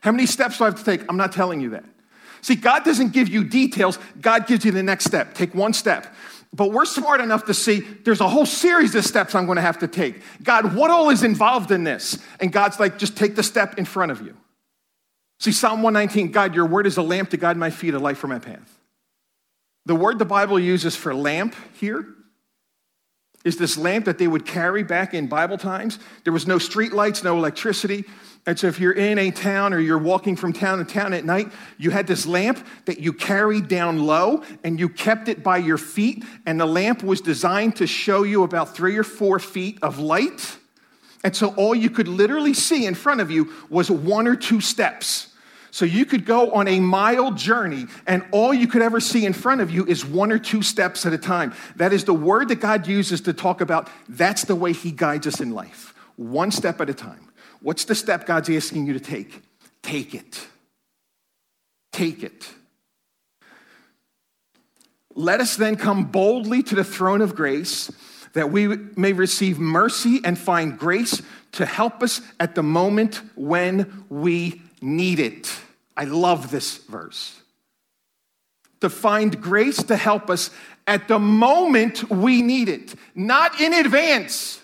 How 0.00 0.12
many 0.12 0.24
steps 0.24 0.56
do 0.56 0.64
I 0.64 0.68
have 0.68 0.78
to 0.78 0.84
take? 0.84 1.02
I'm 1.10 1.18
not 1.18 1.32
telling 1.32 1.60
you 1.60 1.68
that. 1.70 1.84
See, 2.40 2.54
God 2.54 2.84
doesn't 2.84 3.12
give 3.12 3.28
you 3.28 3.44
details, 3.44 3.98
God 4.18 4.46
gives 4.46 4.64
you 4.64 4.70
the 4.70 4.82
next 4.82 5.04
step. 5.04 5.34
Take 5.34 5.54
one 5.54 5.74
step. 5.74 6.06
But 6.54 6.72
we're 6.72 6.86
smart 6.86 7.20
enough 7.20 7.44
to 7.44 7.52
see 7.52 7.80
there's 7.80 8.22
a 8.22 8.28
whole 8.30 8.46
series 8.46 8.94
of 8.94 9.04
steps 9.04 9.34
I'm 9.34 9.44
going 9.44 9.56
to 9.56 9.62
have 9.62 9.80
to 9.80 9.88
take. 9.88 10.22
God, 10.42 10.74
what 10.74 10.90
all 10.90 11.10
is 11.10 11.22
involved 11.22 11.70
in 11.70 11.84
this? 11.84 12.18
And 12.40 12.50
God's 12.50 12.80
like, 12.80 12.96
just 12.96 13.14
take 13.14 13.36
the 13.36 13.42
step 13.42 13.76
in 13.76 13.84
front 13.84 14.10
of 14.10 14.22
you. 14.22 14.34
See, 15.40 15.52
Psalm 15.52 15.82
119 15.82 16.30
God, 16.32 16.54
your 16.54 16.66
word 16.66 16.86
is 16.86 16.96
a 16.96 17.02
lamp 17.02 17.30
to 17.30 17.36
guide 17.36 17.56
my 17.56 17.70
feet, 17.70 17.94
a 17.94 17.98
light 17.98 18.16
for 18.16 18.28
my 18.28 18.38
path. 18.38 18.78
The 19.86 19.94
word 19.94 20.18
the 20.18 20.24
Bible 20.24 20.58
uses 20.58 20.96
for 20.96 21.14
lamp 21.14 21.54
here 21.78 22.06
is 23.44 23.58
this 23.58 23.76
lamp 23.76 24.06
that 24.06 24.16
they 24.18 24.26
would 24.26 24.46
carry 24.46 24.82
back 24.82 25.12
in 25.12 25.26
Bible 25.26 25.58
times. 25.58 25.98
There 26.24 26.32
was 26.32 26.46
no 26.46 26.58
street 26.58 26.92
lights, 26.92 27.22
no 27.22 27.36
electricity. 27.36 28.04
And 28.46 28.58
so 28.58 28.66
if 28.66 28.80
you're 28.80 28.92
in 28.92 29.18
a 29.18 29.30
town 29.30 29.74
or 29.74 29.78
you're 29.78 29.98
walking 29.98 30.34
from 30.34 30.52
town 30.52 30.78
to 30.78 30.84
town 30.84 31.12
at 31.12 31.24
night, 31.24 31.52
you 31.78 31.90
had 31.90 32.06
this 32.06 32.26
lamp 32.26 32.66
that 32.86 32.98
you 32.98 33.12
carried 33.12 33.68
down 33.68 34.06
low 34.06 34.42
and 34.64 34.80
you 34.80 34.88
kept 34.88 35.28
it 35.28 35.42
by 35.42 35.58
your 35.58 35.78
feet. 35.78 36.24
And 36.46 36.58
the 36.58 36.66
lamp 36.66 37.02
was 37.02 37.20
designed 37.20 37.76
to 37.76 37.86
show 37.86 38.22
you 38.22 38.42
about 38.42 38.74
three 38.74 38.96
or 38.96 39.04
four 39.04 39.38
feet 39.38 39.78
of 39.82 39.98
light. 39.98 40.58
And 41.24 41.34
so 41.34 41.54
all 41.54 41.74
you 41.74 41.88
could 41.88 42.06
literally 42.06 42.52
see 42.52 42.84
in 42.84 42.94
front 42.94 43.22
of 43.22 43.30
you 43.30 43.50
was 43.70 43.90
one 43.90 44.28
or 44.28 44.36
two 44.36 44.60
steps. 44.60 45.28
So 45.70 45.84
you 45.84 46.04
could 46.04 46.24
go 46.24 46.52
on 46.52 46.68
a 46.68 46.78
mile 46.78 47.32
journey, 47.32 47.86
and 48.06 48.24
all 48.30 48.54
you 48.54 48.68
could 48.68 48.82
ever 48.82 49.00
see 49.00 49.26
in 49.26 49.32
front 49.32 49.60
of 49.60 49.72
you 49.72 49.84
is 49.86 50.04
one 50.04 50.30
or 50.30 50.38
two 50.38 50.62
steps 50.62 51.04
at 51.04 51.12
a 51.12 51.18
time. 51.18 51.52
That 51.74 51.92
is 51.92 52.04
the 52.04 52.14
word 52.14 52.48
that 52.48 52.60
God 52.60 52.86
uses 52.86 53.22
to 53.22 53.32
talk 53.32 53.60
about 53.60 53.90
that's 54.08 54.44
the 54.44 54.54
way 54.54 54.72
He 54.72 54.92
guides 54.92 55.26
us 55.26 55.40
in 55.40 55.50
life, 55.50 55.94
one 56.14 56.52
step 56.52 56.80
at 56.80 56.90
a 56.90 56.94
time. 56.94 57.32
What's 57.60 57.86
the 57.86 57.94
step 57.96 58.26
God's 58.26 58.50
asking 58.50 58.86
you 58.86 58.92
to 58.92 59.00
take? 59.00 59.42
Take 59.82 60.14
it. 60.14 60.46
Take 61.90 62.22
it. 62.22 62.48
Let 65.14 65.40
us 65.40 65.56
then 65.56 65.76
come 65.76 66.04
boldly 66.04 66.62
to 66.64 66.74
the 66.74 66.84
throne 66.84 67.22
of 67.22 67.34
grace 67.34 67.90
that 68.34 68.50
we 68.50 68.66
may 68.96 69.12
receive 69.12 69.58
mercy 69.58 70.20
and 70.24 70.38
find 70.38 70.78
grace 70.78 71.22
to 71.52 71.64
help 71.64 72.02
us 72.02 72.20
at 72.38 72.54
the 72.54 72.62
moment 72.62 73.22
when 73.36 74.04
we 74.08 74.60
need 74.82 75.20
it. 75.20 75.52
I 75.96 76.04
love 76.04 76.50
this 76.50 76.76
verse. 76.76 77.40
To 78.80 78.90
find 78.90 79.40
grace 79.40 79.82
to 79.84 79.96
help 79.96 80.28
us 80.28 80.50
at 80.86 81.08
the 81.08 81.18
moment 81.18 82.10
we 82.10 82.42
need 82.42 82.68
it, 82.68 82.94
not 83.14 83.60
in 83.60 83.72
advance. 83.72 84.60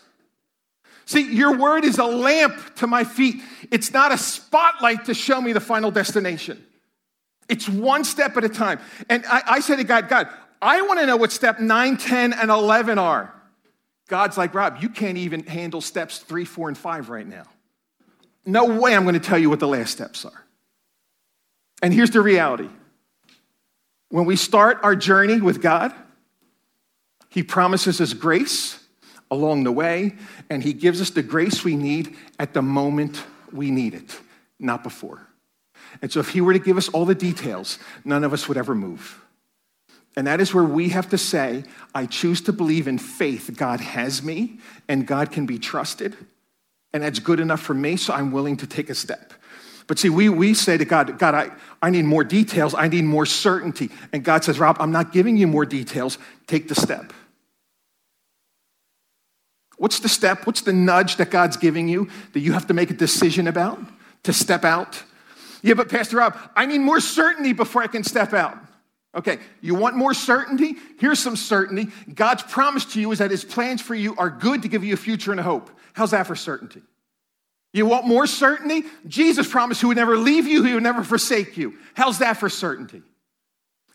See, 1.07 1.33
your 1.33 1.57
word 1.57 1.85
is 1.85 1.99
a 1.99 2.05
lamp 2.05 2.77
to 2.77 2.87
my 2.87 3.05
feet. 3.05 3.37
It's 3.71 3.93
not 3.93 4.13
a 4.13 4.19
spotlight 4.19 5.07
to 5.07 5.15
show 5.15 5.41
me 5.41 5.53
the 5.53 5.61
final 5.61 5.91
destination. 5.91 6.65
It's 7.49 7.69
one 7.69 8.05
step 8.05 8.37
at 8.37 8.45
a 8.45 8.49
time. 8.49 8.79
And 9.09 9.25
I, 9.27 9.43
I 9.47 9.61
say 9.61 9.77
to 9.77 9.85
God, 9.85 10.09
God, 10.09 10.29
I 10.61 10.83
want 10.83 11.01
to 11.01 11.07
know 11.07 11.17
what 11.17 11.33
step 11.33 11.59
9, 11.59 11.97
10, 11.97 12.33
and 12.33 12.51
11 12.51 12.99
are. 12.99 13.35
God's 14.11 14.37
like, 14.37 14.55
Rob, 14.55 14.79
you 14.81 14.89
can't 14.89 15.17
even 15.17 15.47
handle 15.47 15.81
steps 15.81 16.19
three, 16.19 16.45
four, 16.45 16.67
and 16.67 16.77
five 16.77 17.11
right 17.11 17.27
now. 17.27 17.45
No 18.45 18.81
way 18.81 18.95
I'm 18.95 19.05
going 19.05 19.15
to 19.15 19.21
tell 19.21 19.39
you 19.39 19.49
what 19.49 19.61
the 19.61 19.69
last 19.69 19.93
steps 19.93 20.25
are. 20.25 20.45
And 21.81 21.95
here's 21.95 22.11
the 22.11 22.21
reality 22.21 22.69
when 24.09 24.27
we 24.27 24.35
start 24.35 24.81
our 24.83 24.97
journey 24.97 25.41
with 25.41 25.63
God, 25.63 25.95
He 27.29 27.45
promises 27.45 28.01
us 28.01 28.13
grace, 28.13 28.85
along 29.31 29.63
the 29.63 29.73
way, 29.73 30.17
and 30.51 30.61
He 30.61 30.73
gives 30.73 31.01
us 31.01 31.11
the 31.11 31.23
grace 31.23 31.63
we 31.63 31.77
need 31.77 32.17
at 32.41 32.53
the 32.53 32.63
moment 32.63 33.23
we 33.53 33.71
need 33.71 33.95
it, 33.95 34.19
not 34.59 34.83
before. 34.83 35.25
And 36.03 36.11
so, 36.11 36.19
if 36.19 36.31
He 36.31 36.41
were 36.41 36.53
to 36.53 36.59
give 36.59 36.77
us 36.77 36.89
all 36.89 37.05
the 37.05 37.15
details, 37.15 37.79
none 38.05 38.25
of 38.25 38.33
us 38.33 38.49
would 38.49 38.57
ever 38.57 38.75
move. 38.75 39.20
And 40.17 40.27
that 40.27 40.41
is 40.41 40.53
where 40.53 40.65
we 40.65 40.89
have 40.91 41.09
to 41.11 41.19
say, 41.19 41.65
I 41.95 42.07
choose 42.07 42.41
to 42.43 42.53
believe 42.53 42.89
in 42.89 42.99
faith. 42.99 43.51
God 43.57 43.81
has 43.81 44.23
me, 44.23 44.59
and 44.89 45.07
God 45.07 45.31
can 45.31 45.47
be 45.47 45.59
trusted. 45.59 46.17
And 46.93 47.03
that's 47.03 47.21
good 47.21 47.39
enough 47.39 47.61
for 47.61 47.75
me, 47.75 47.97
so 47.97 48.13
I'm 48.13 48.33
willing 48.33 48.57
to 48.59 48.67
take 48.67 48.91
a 48.91 48.95
step. 48.95 49.33
But 49.87 49.99
see, 49.99 50.09
we, 50.09 50.29
we 50.29 50.55
say 50.55 50.77
to 50.77 50.85
God, 50.85 51.19
God, 51.19 51.35
I, 51.35 51.51
I 51.83 51.91
need 51.91 52.05
more 52.05 52.25
details. 52.25 52.75
I 52.75 52.89
need 52.89 53.05
more 53.05 53.27
certainty. 53.27 53.91
And 54.13 54.23
God 54.25 54.45
says, 54.45 54.59
Rob, 54.59 54.77
I'm 54.81 54.93
not 54.93 55.13
giving 55.13 55.37
you 55.37 55.47
more 55.47 55.67
details. 55.67 56.19
Take 56.47 56.69
the 56.69 56.75
step. 56.75 57.13
What's 59.79 60.01
the 60.01 60.09
step? 60.09 60.47
What's 60.47 60.61
the 60.61 60.73
nudge 60.73 61.17
that 61.17 61.31
God's 61.31 61.57
giving 61.57 61.89
you 61.89 62.09
that 62.35 62.41
you 62.41 62.53
have 62.53 62.67
to 62.67 62.75
make 62.75 62.91
a 62.91 62.95
decision 62.95 63.49
about 63.49 63.81
to 64.25 64.33
step 64.33 64.65
out? 64.65 65.03
Yeah, 65.63 65.75
but 65.75 65.89
Pastor 65.89 66.19
Rob, 66.19 66.37
I 66.55 66.67
need 66.67 66.79
more 66.79 67.01
certainty 67.01 67.53
before 67.53 67.83
I 67.83 67.87
can 67.87 68.05
step 68.05 68.33
out. 68.33 68.59
Okay, 69.15 69.39
you 69.61 69.75
want 69.75 69.97
more 69.97 70.15
certainty? 70.15 70.77
Here's 70.99 71.19
some 71.19 71.35
certainty. 71.35 71.89
God's 72.15 72.45
promise 72.45 72.85
to 72.87 73.01
you 73.01 73.11
is 73.11 73.19
that 73.19 73.31
his 73.31 73.45
plans 73.45 73.83
for 73.83 73.95
you 73.95 74.15
are 74.17 74.31
good 74.31 74.63
to 74.63 74.69
give 74.69 74.85
you 74.85 74.95
a 74.95 74.97
future 74.97 75.33
and 75.33 75.41
a 75.41 75.43
hope. 75.43 75.71
How's 75.95 76.13
that 76.13 76.29
for 76.29 76.37
certainty? 76.37 76.83
You 77.73 77.87
want 77.87 78.07
more 78.07 78.27
certainty? 78.27 78.85
Jesus 79.07 79.49
promised 79.49 79.81
he 79.81 79.87
would 79.87 79.97
never 79.97 80.17
leave 80.17 80.47
you, 80.47 80.63
he 80.63 80.75
would 80.75 80.83
never 80.83 81.03
forsake 81.03 81.57
you. 81.57 81.75
How's 81.95 82.19
that 82.19 82.37
for 82.37 82.49
certainty? 82.49 83.03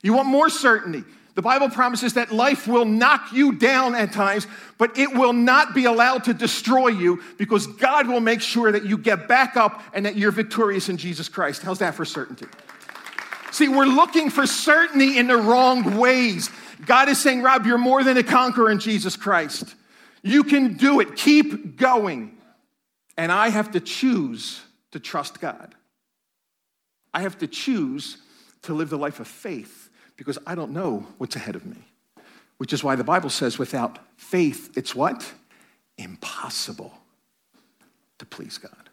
You 0.01 0.13
want 0.13 0.27
more 0.27 0.49
certainty? 0.49 1.03
The 1.35 1.41
Bible 1.41 1.69
promises 1.69 2.13
that 2.13 2.31
life 2.31 2.65
will 2.65 2.85
knock 2.85 3.33
you 3.33 3.53
down 3.53 3.93
at 3.93 4.13
times, 4.13 4.47
but 4.77 4.97
it 4.97 5.13
will 5.13 5.33
not 5.33 5.75
be 5.75 5.83
allowed 5.83 6.23
to 6.25 6.33
destroy 6.33 6.87
you 6.87 7.21
because 7.37 7.67
God 7.67 8.07
will 8.07 8.21
make 8.21 8.39
sure 8.39 8.71
that 8.71 8.85
you 8.85 8.97
get 8.97 9.27
back 9.27 9.57
up 9.57 9.81
and 9.93 10.05
that 10.05 10.15
you're 10.15 10.31
victorious 10.31 10.87
in 10.87 10.95
Jesus 10.95 11.27
Christ. 11.27 11.61
How's 11.61 11.79
that 11.79 11.95
for 11.95 12.05
certainty? 12.05 12.45
See, 13.55 13.69
we're 13.69 13.85
looking 13.85 14.29
for 14.29 14.45
certainty 14.45 15.17
in 15.17 15.27
the 15.27 15.37
wrong 15.37 15.95
ways. 15.97 16.49
God 16.85 17.07
is 17.07 17.21
saying, 17.21 17.41
Rob, 17.41 17.65
you're 17.65 17.77
more 17.77 18.03
than 18.03 18.17
a 18.17 18.23
conqueror 18.23 18.69
in 18.69 18.79
Jesus 18.79 19.15
Christ. 19.15 19.75
You 20.23 20.43
can 20.43 20.73
do 20.73 20.99
it. 20.99 21.15
Keep 21.15 21.77
going. 21.77 22.37
And 23.15 23.31
I 23.31 23.47
have 23.47 23.71
to 23.71 23.79
choose 23.79 24.59
to 24.91 24.99
trust 24.99 25.39
God. 25.39 25.73
I 27.13 27.21
have 27.21 27.37
to 27.37 27.47
choose 27.47 28.17
to 28.63 28.73
live 28.73 28.89
the 28.89 28.97
life 28.97 29.21
of 29.21 29.27
faith 29.29 29.89
because 30.17 30.37
I 30.45 30.53
don't 30.53 30.71
know 30.71 31.07
what's 31.17 31.37
ahead 31.37 31.55
of 31.55 31.65
me. 31.65 31.77
Which 32.57 32.73
is 32.73 32.83
why 32.83 32.97
the 32.97 33.05
Bible 33.05 33.29
says 33.29 33.57
without 33.57 33.99
faith, 34.17 34.77
it's 34.77 34.93
what? 34.93 35.31
Impossible 35.97 36.91
to 38.17 38.25
please 38.25 38.57
God. 38.57 38.89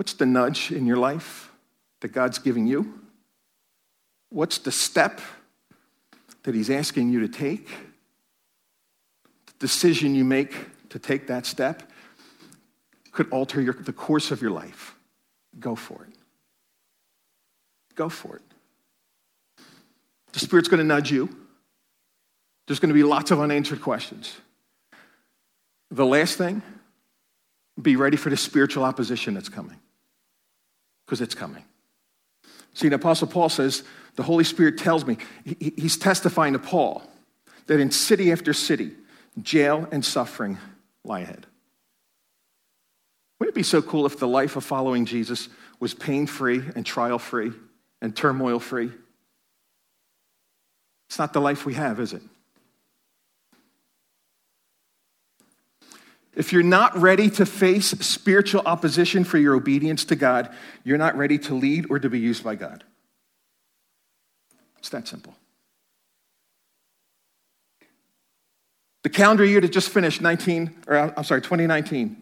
What's 0.00 0.14
the 0.14 0.24
nudge 0.24 0.72
in 0.72 0.86
your 0.86 0.96
life 0.96 1.52
that 2.00 2.08
God's 2.08 2.38
giving 2.38 2.66
you? 2.66 3.00
What's 4.30 4.56
the 4.56 4.72
step 4.72 5.20
that 6.42 6.54
He's 6.54 6.70
asking 6.70 7.10
you 7.10 7.20
to 7.20 7.28
take? 7.28 7.68
The 9.44 9.52
decision 9.58 10.14
you 10.14 10.24
make 10.24 10.54
to 10.88 10.98
take 10.98 11.26
that 11.26 11.44
step 11.44 11.82
could 13.12 13.28
alter 13.28 13.60
your, 13.60 13.74
the 13.74 13.92
course 13.92 14.30
of 14.30 14.40
your 14.40 14.52
life. 14.52 14.94
Go 15.58 15.74
for 15.74 16.02
it. 16.04 16.14
Go 17.94 18.08
for 18.08 18.36
it. 18.36 19.62
The 20.32 20.38
Spirit's 20.38 20.68
going 20.68 20.78
to 20.78 20.84
nudge 20.86 21.10
you. 21.10 21.28
There's 22.66 22.80
going 22.80 22.88
to 22.88 22.94
be 22.94 23.02
lots 23.02 23.32
of 23.32 23.38
unanswered 23.38 23.82
questions. 23.82 24.34
The 25.90 26.06
last 26.06 26.38
thing, 26.38 26.62
be 27.82 27.96
ready 27.96 28.16
for 28.16 28.30
the 28.30 28.38
spiritual 28.38 28.84
opposition 28.84 29.34
that's 29.34 29.50
coming 29.50 29.76
because 31.10 31.20
it's 31.20 31.34
coming. 31.34 31.64
See, 32.72 32.88
the 32.88 32.94
Apostle 32.94 33.26
Paul 33.26 33.48
says, 33.48 33.82
the 34.14 34.22
Holy 34.22 34.44
Spirit 34.44 34.78
tells 34.78 35.04
me, 35.04 35.18
he's 35.58 35.96
testifying 35.96 36.52
to 36.52 36.60
Paul 36.60 37.02
that 37.66 37.80
in 37.80 37.90
city 37.90 38.30
after 38.30 38.52
city, 38.52 38.92
jail 39.42 39.88
and 39.90 40.04
suffering 40.04 40.56
lie 41.04 41.20
ahead. 41.20 41.46
Wouldn't 43.40 43.56
it 43.56 43.58
be 43.58 43.64
so 43.64 43.82
cool 43.82 44.06
if 44.06 44.20
the 44.20 44.28
life 44.28 44.54
of 44.54 44.62
following 44.62 45.04
Jesus 45.04 45.48
was 45.80 45.94
pain 45.94 46.28
free 46.28 46.62
and 46.76 46.86
trial 46.86 47.18
free 47.18 47.50
and 48.00 48.14
turmoil 48.14 48.60
free? 48.60 48.92
It's 51.08 51.18
not 51.18 51.32
the 51.32 51.40
life 51.40 51.66
we 51.66 51.74
have, 51.74 51.98
is 51.98 52.12
it? 52.12 52.22
If 56.40 56.54
you're 56.54 56.62
not 56.62 56.96
ready 56.96 57.28
to 57.32 57.44
face 57.44 57.88
spiritual 57.88 58.62
opposition 58.64 59.24
for 59.24 59.36
your 59.36 59.54
obedience 59.54 60.06
to 60.06 60.16
God, 60.16 60.48
you're 60.84 60.96
not 60.96 61.14
ready 61.14 61.36
to 61.36 61.54
lead 61.54 61.90
or 61.90 61.98
to 61.98 62.08
be 62.08 62.18
used 62.18 62.42
by 62.42 62.54
God. 62.54 62.82
It's 64.78 64.88
that 64.88 65.06
simple. 65.06 65.34
The 69.02 69.10
calendar 69.10 69.44
year 69.44 69.60
that 69.60 69.70
just 69.70 69.90
finished, 69.90 70.22
19, 70.22 70.76
or 70.86 70.96
uh, 70.96 71.12
I'm 71.14 71.24
sorry, 71.24 71.42
2019, 71.42 72.16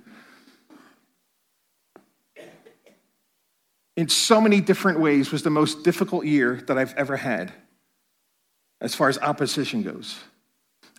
in 3.97 4.09
so 4.09 4.41
many 4.41 4.61
different 4.61 4.99
ways 4.99 5.31
was 5.31 5.45
the 5.45 5.51
most 5.51 5.85
difficult 5.85 6.25
year 6.25 6.61
that 6.67 6.77
I've 6.77 6.95
ever 6.95 7.19
had 7.19 7.53
as 8.81 8.97
far 8.97 9.09
as 9.09 9.17
opposition 9.19 9.85
goes, 9.85 10.19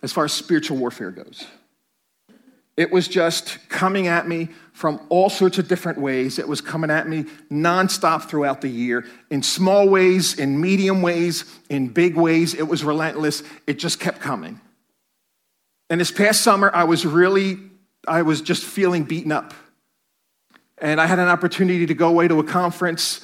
as 0.02 0.10
far 0.10 0.24
as 0.24 0.32
spiritual 0.32 0.78
warfare 0.78 1.10
goes. 1.10 1.46
It 2.80 2.90
was 2.90 3.08
just 3.08 3.58
coming 3.68 4.06
at 4.06 4.26
me 4.26 4.48
from 4.72 5.04
all 5.10 5.28
sorts 5.28 5.58
of 5.58 5.68
different 5.68 5.98
ways. 5.98 6.38
It 6.38 6.48
was 6.48 6.62
coming 6.62 6.90
at 6.90 7.06
me 7.06 7.26
nonstop 7.52 8.22
throughout 8.22 8.62
the 8.62 8.70
year, 8.70 9.04
in 9.28 9.42
small 9.42 9.86
ways, 9.86 10.38
in 10.38 10.58
medium 10.58 11.02
ways, 11.02 11.44
in 11.68 11.88
big 11.88 12.16
ways. 12.16 12.54
It 12.54 12.62
was 12.62 12.82
relentless. 12.82 13.42
It 13.66 13.74
just 13.78 14.00
kept 14.00 14.20
coming. 14.20 14.62
And 15.90 16.00
this 16.00 16.10
past 16.10 16.40
summer, 16.40 16.70
I 16.72 16.84
was 16.84 17.04
really, 17.04 17.58
I 18.08 18.22
was 18.22 18.40
just 18.40 18.64
feeling 18.64 19.04
beaten 19.04 19.30
up. 19.30 19.52
And 20.78 21.02
I 21.02 21.04
had 21.04 21.18
an 21.18 21.28
opportunity 21.28 21.84
to 21.84 21.92
go 21.92 22.08
away 22.08 22.28
to 22.28 22.40
a 22.40 22.44
conference. 22.44 23.20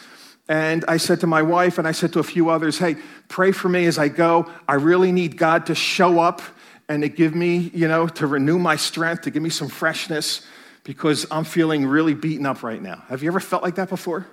And 0.50 0.84
I 0.86 0.98
said 0.98 1.20
to 1.20 1.26
my 1.26 1.40
wife, 1.40 1.78
and 1.78 1.88
I 1.88 1.92
said 1.92 2.12
to 2.12 2.18
a 2.18 2.25
few 2.25 2.50
others, 2.50 2.76
hey, 2.76 2.96
pray 3.28 3.52
for 3.52 3.70
me 3.70 3.86
as 3.86 3.96
I 3.96 4.08
go. 4.08 4.50
I 4.68 4.75
really 4.75 5.12
need 5.12 5.38
God 5.38 5.64
to 5.64 5.75
show 5.75 6.18
up 6.18 6.42
and 6.88 7.02
to 7.02 7.08
give 7.08 7.34
me, 7.34 7.70
you 7.74 7.88
know, 7.88 8.06
to 8.06 8.26
renew 8.26 8.58
my 8.58 8.76
strength, 8.76 9.22
to 9.22 9.30
give 9.30 9.42
me 9.42 9.50
some 9.50 9.68
freshness 9.68 10.46
because 10.84 11.26
I'm 11.30 11.44
feeling 11.44 11.84
really 11.84 12.14
beaten 12.14 12.46
up 12.46 12.62
right 12.62 12.80
now. 12.80 13.02
Have 13.08 13.22
you 13.22 13.28
ever 13.28 13.40
felt 13.40 13.62
like 13.62 13.74
that 13.74 13.88
before? 13.88 14.26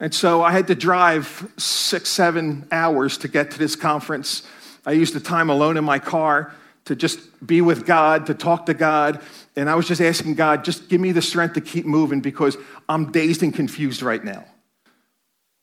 And 0.00 0.14
so 0.14 0.42
I 0.42 0.52
had 0.52 0.66
to 0.68 0.74
drive 0.74 1.52
six, 1.56 2.08
seven 2.08 2.66
hours 2.72 3.18
to 3.18 3.28
get 3.28 3.50
to 3.52 3.58
this 3.58 3.76
conference. 3.76 4.42
I 4.84 4.92
used 4.92 5.14
the 5.14 5.20
time 5.20 5.50
alone 5.50 5.76
in 5.76 5.84
my 5.84 5.98
car 5.98 6.54
to 6.86 6.94
just 6.94 7.18
be 7.46 7.60
with 7.60 7.84
God, 7.84 8.26
to 8.26 8.34
talk 8.34 8.66
to 8.66 8.74
God. 8.74 9.20
And 9.56 9.68
I 9.68 9.74
was 9.74 9.88
just 9.88 10.00
asking 10.00 10.34
God, 10.34 10.64
just 10.64 10.88
give 10.88 11.00
me 11.00 11.12
the 11.12 11.22
strength 11.22 11.54
to 11.54 11.60
keep 11.60 11.84
moving 11.84 12.20
because 12.20 12.56
I'm 12.88 13.10
dazed 13.10 13.42
and 13.42 13.54
confused 13.54 14.02
right 14.02 14.22
now. 14.22 14.44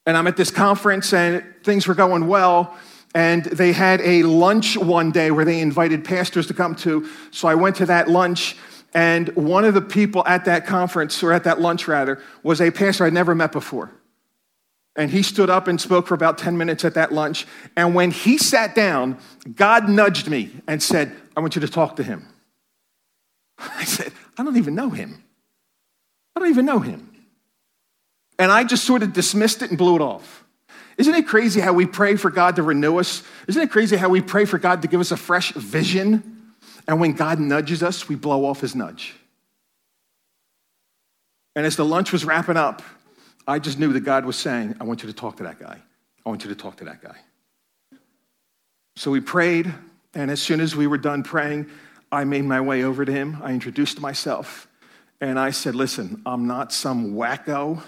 And 0.06 0.18
I'm 0.18 0.28
at 0.28 0.36
this 0.36 0.52
conference 0.52 1.14
and 1.14 1.44
things 1.64 1.88
were 1.88 1.96
going 1.96 2.28
well. 2.28 2.78
And 3.14 3.46
they 3.46 3.74
had 3.74 4.02
a 4.02 4.24
lunch 4.24 4.76
one 4.76 5.12
day 5.12 5.30
where 5.32 5.46
they 5.46 5.60
invited 5.60 6.04
pastors 6.04 6.48
to 6.48 6.54
come 6.54 6.76
to. 6.78 7.08
So 7.32 7.48
I 7.48 7.56
went 7.56 7.76
to 7.78 7.86
that 7.86 8.10
lunch, 8.10 8.56
and 8.94 9.30
one 9.36 9.66
of 9.66 9.74
the 9.74 9.82
people 9.82 10.24
at 10.28 10.46
that 10.46 10.66
conference, 10.66 11.22
or 11.22 11.32
at 11.32 11.44
that 11.44 11.62
lunch 11.62 11.88
rather, 11.88 12.22
was 12.42 12.60
a 12.60 12.72
pastor 12.72 13.06
I'd 13.06 13.14
never 13.14 13.36
met 13.36 13.52
before. 13.52 13.92
And 14.96 15.10
he 15.10 15.24
stood 15.24 15.50
up 15.50 15.68
and 15.68 15.82
spoke 15.82 16.06
for 16.08 16.14
about 16.14 16.38
10 16.38 16.58
minutes 16.58 16.86
at 16.86 16.94
that 16.94 17.12
lunch. 17.12 17.48
And 17.76 17.96
when 17.96 18.12
he 18.12 18.38
sat 18.38 18.76
down, 18.76 19.18
God 19.56 19.90
nudged 19.90 20.30
me 20.30 20.52
and 20.68 20.82
said, 20.84 21.16
I 21.36 21.40
want 21.40 21.56
you 21.56 21.62
to 21.62 21.68
talk 21.68 21.96
to 21.96 22.04
him. 22.04 22.28
I 23.58 23.86
said, 23.86 24.12
I 24.38 24.44
don't 24.44 24.58
even 24.58 24.76
know 24.76 24.90
him. 24.90 25.24
I 26.36 26.40
don't 26.40 26.50
even 26.50 26.66
know 26.66 26.80
him. 26.80 27.10
And 28.38 28.52
I 28.52 28.64
just 28.64 28.84
sort 28.84 29.04
of 29.04 29.14
dismissed 29.14 29.62
it 29.62 29.70
and 29.70 29.78
blew 29.78 29.96
it 29.96 30.02
off. 30.02 30.44
Isn't 30.98 31.16
it 31.16 31.28
crazy 31.28 31.60
how 31.60 31.74
we 31.74 31.86
pray 31.86 32.16
for 32.16 32.30
God 32.30 32.56
to 32.58 32.64
renew 32.64 32.98
us? 33.00 33.24
Isn't 33.48 33.62
it 33.62 33.72
crazy 33.72 33.98
how 33.98 34.10
we 34.10 34.22
pray 34.22 34.46
for 34.46 34.60
God 34.60 34.82
to 34.84 34.88
give 34.88 35.00
us 35.00 35.12
a 35.12 35.18
fresh 35.18 35.52
vision? 35.54 36.54
And 36.88 37.00
when 37.00 37.14
God 37.14 37.40
nudges 37.40 37.82
us, 37.82 38.08
we 38.08 38.16
blow 38.16 38.46
off 38.46 38.62
his 38.62 38.76
nudge. 38.76 39.16
And 41.56 41.66
as 41.66 41.76
the 41.76 41.86
lunch 41.86 42.12
was 42.12 42.26
wrapping 42.26 42.58
up, 42.58 42.82
I 43.48 43.60
just 43.60 43.80
knew 43.80 43.94
that 43.94 44.02
God 44.02 44.26
was 44.26 44.36
saying, 44.36 44.76
I 44.80 44.84
want 44.84 45.04
you 45.04 45.08
to 45.08 45.14
talk 45.14 45.38
to 45.38 45.44
that 45.44 45.60
guy. 45.60 45.80
I 46.26 46.30
want 46.30 46.44
you 46.44 46.50
to 46.50 46.56
talk 46.56 46.78
to 46.78 46.86
that 46.86 47.02
guy. 47.02 47.16
So 48.96 49.12
we 49.12 49.20
prayed, 49.20 49.74
and 50.14 50.30
as 50.30 50.42
soon 50.42 50.62
as 50.62 50.76
we 50.76 50.88
were 50.88 50.98
done 50.98 51.24
praying, 51.24 51.70
I 52.12 52.24
made 52.26 52.46
my 52.46 52.62
way 52.62 52.84
over 52.84 53.04
to 53.04 53.12
him. 53.12 53.40
I 53.44 53.52
introduced 53.54 54.00
myself, 54.00 54.68
and 55.20 55.40
I 55.40 55.50
said, 55.50 55.76
Listen, 55.76 56.22
I'm 56.26 56.48
not 56.48 56.72
some 56.72 57.16
wacko, 57.16 57.82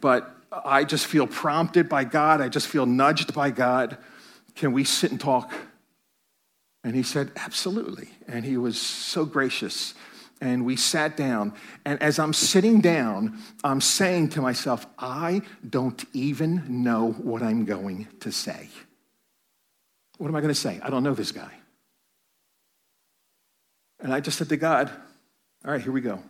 but 0.00 0.33
I 0.64 0.84
just 0.84 1.06
feel 1.06 1.26
prompted 1.26 1.88
by 1.88 2.04
God. 2.04 2.40
I 2.40 2.48
just 2.48 2.68
feel 2.68 2.86
nudged 2.86 3.34
by 3.34 3.50
God 3.50 3.98
Can 4.54 4.72
we 4.72 4.84
sit 4.84 5.10
and 5.10 5.20
talk? 5.20 5.52
And 6.84 6.94
he 6.94 7.02
said, 7.02 7.32
Absolutely. 7.36 8.10
And 8.28 8.44
he 8.44 8.56
was 8.56 8.80
so 8.80 9.24
gracious. 9.24 9.94
And 10.40 10.64
we 10.64 10.76
sat 10.76 11.16
down. 11.16 11.54
And 11.84 12.00
as 12.02 12.18
I'm 12.18 12.32
sitting 12.32 12.80
down, 12.80 13.38
I'm 13.62 13.80
saying 13.80 14.30
to 14.30 14.42
myself, 14.42 14.86
I 14.98 15.42
don't 15.68 16.04
even 16.12 16.82
know 16.82 17.12
what 17.12 17.42
I'm 17.42 17.64
going 17.64 18.08
to 18.20 18.30
say. 18.30 18.68
What 20.18 20.28
am 20.28 20.36
I 20.36 20.40
going 20.40 20.52
to 20.52 20.60
say? 20.60 20.80
I 20.82 20.90
don't 20.90 21.02
know 21.02 21.14
this 21.14 21.32
guy. 21.32 21.50
And 24.00 24.12
I 24.12 24.20
just 24.20 24.36
said 24.38 24.50
to 24.50 24.56
God, 24.56 24.90
All 25.64 25.72
right, 25.72 25.80
here 25.80 25.92
we 25.92 26.02
go. 26.02 26.22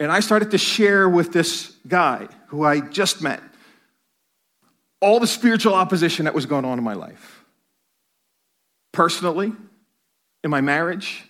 And 0.00 0.10
I 0.10 0.20
started 0.20 0.50
to 0.52 0.58
share 0.58 1.08
with 1.08 1.30
this 1.32 1.76
guy 1.86 2.26
who 2.46 2.64
I 2.64 2.80
just 2.80 3.20
met 3.20 3.40
all 5.00 5.20
the 5.20 5.26
spiritual 5.26 5.74
opposition 5.74 6.24
that 6.24 6.34
was 6.34 6.46
going 6.46 6.64
on 6.64 6.78
in 6.78 6.84
my 6.84 6.94
life. 6.94 7.44
Personally, 8.92 9.52
in 10.42 10.50
my 10.50 10.62
marriage, 10.62 11.24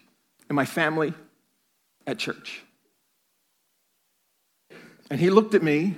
in 0.49 0.55
my 0.55 0.65
family, 0.65 1.13
at 2.07 2.17
church. 2.17 2.63
And 5.11 5.19
he 5.19 5.31
looked 5.31 5.55
at 5.55 5.63
me 5.63 5.97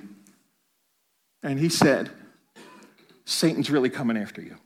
and 1.43 1.61
he 1.61 1.69
said, 1.69 2.11
Satan's 3.27 3.71
really 3.71 3.91
coming 3.91 4.17
after 4.17 4.41
you. 4.41 4.57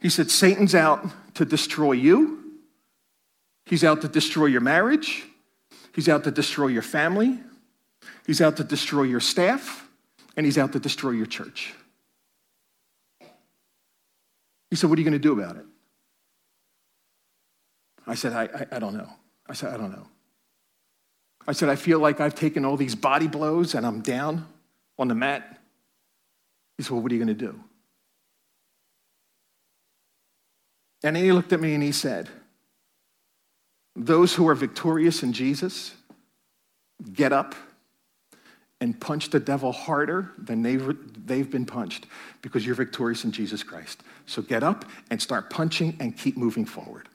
He 0.00 0.08
said, 0.08 0.30
Satan's 0.30 0.74
out 0.74 1.06
to 1.34 1.44
destroy 1.44 1.92
you. 1.92 2.58
He's 3.64 3.84
out 3.84 4.02
to 4.02 4.08
destroy 4.08 4.46
your 4.46 4.60
marriage. 4.60 5.24
He's 5.98 6.08
out 6.08 6.22
to 6.22 6.30
destroy 6.30 6.68
your 6.68 6.82
family. 6.82 7.40
He's 8.24 8.40
out 8.40 8.56
to 8.58 8.62
destroy 8.62 9.02
your 9.02 9.18
staff 9.18 9.84
and 10.36 10.46
he's 10.46 10.56
out 10.56 10.72
to 10.74 10.78
destroy 10.78 11.10
your 11.10 11.26
church. 11.26 11.74
He 14.70 14.76
said, 14.76 14.88
What 14.88 14.96
are 14.96 15.00
you 15.00 15.04
going 15.04 15.20
to 15.20 15.28
do 15.28 15.32
about 15.32 15.56
it? 15.56 15.64
I 18.06 18.14
said, 18.14 18.32
I, 18.32 18.42
I, 18.44 18.76
I, 18.76 18.78
don't 18.78 18.96
know. 18.96 19.08
I 19.48 19.54
said, 19.54 19.74
I 19.74 19.76
don't 19.76 19.90
know. 19.90 20.06
I 21.48 21.50
said, 21.50 21.68
I 21.68 21.74
feel 21.74 21.98
like 21.98 22.20
I've 22.20 22.36
taken 22.36 22.64
all 22.64 22.76
these 22.76 22.94
body 22.94 23.26
blows 23.26 23.74
and 23.74 23.84
I'm 23.84 24.00
down 24.00 24.46
on 25.00 25.08
the 25.08 25.16
mat. 25.16 25.58
He 26.76 26.84
said, 26.84 26.92
Well, 26.92 27.02
what 27.02 27.10
are 27.10 27.16
you 27.16 27.24
going 27.24 27.36
to 27.36 27.44
do? 27.46 27.58
And 31.02 31.16
he 31.16 31.32
looked 31.32 31.52
at 31.52 31.58
me 31.58 31.74
and 31.74 31.82
he 31.82 31.90
said, 31.90 32.28
Those 33.98 34.34
who 34.34 34.48
are 34.48 34.54
victorious 34.54 35.22
in 35.22 35.32
Jesus 35.32 35.92
get 37.12 37.32
up 37.32 37.56
and 38.80 38.98
punch 38.98 39.30
the 39.30 39.40
devil 39.40 39.72
harder 39.72 40.30
than 40.38 40.62
they've, 40.62 40.96
they've 41.26 41.50
been 41.50 41.66
punched 41.66 42.06
because 42.40 42.64
you're 42.64 42.76
victorious 42.76 43.24
in 43.24 43.32
Jesus 43.32 43.64
Christ. 43.64 44.02
So 44.26 44.40
get 44.40 44.62
up 44.62 44.84
and 45.10 45.20
start 45.20 45.50
punching 45.50 45.96
and 45.98 46.16
keep 46.16 46.36
moving 46.36 46.64
forward. 46.64 47.08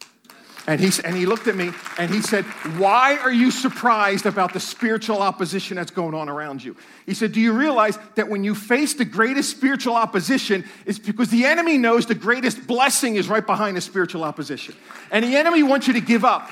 And 0.66 0.80
he, 0.80 0.92
and 1.04 1.16
he 1.16 1.26
looked 1.26 1.48
at 1.48 1.58
me 1.58 1.72
and 1.98 2.10
he 2.10 2.22
said, 2.22 2.46
Why 2.78 3.18
are 3.18 3.32
you 3.32 3.52
surprised 3.52 4.26
about 4.26 4.54
the 4.54 4.62
spiritual 4.62 5.22
opposition 5.22 5.76
that's 5.76 5.92
going 5.92 6.14
on 6.14 6.30
around 6.30 6.64
you? 6.64 6.78
He 7.06 7.14
said, 7.14 7.34
Do 7.34 7.42
you 7.42 7.52
realize 7.52 8.00
that 8.16 8.30
when 8.30 8.46
you 8.46 8.56
face 8.56 8.94
the 8.94 9.04
greatest 9.04 9.50
spiritual 9.50 9.96
opposition, 9.96 10.64
it's 10.86 11.00
because 11.00 11.30
the 11.30 11.44
enemy 11.44 11.78
knows 11.78 12.06
the 12.06 12.16
greatest 12.16 12.66
blessing 12.66 13.18
is 13.18 13.28
right 13.28 13.46
behind 13.46 13.76
the 13.76 13.82
spiritual 13.82 14.24
opposition. 14.24 14.74
And 15.12 15.26
the 15.26 15.36
enemy 15.36 15.64
wants 15.64 15.88
you 15.88 15.94
to 15.94 16.02
give 16.02 16.24
up. 16.24 16.50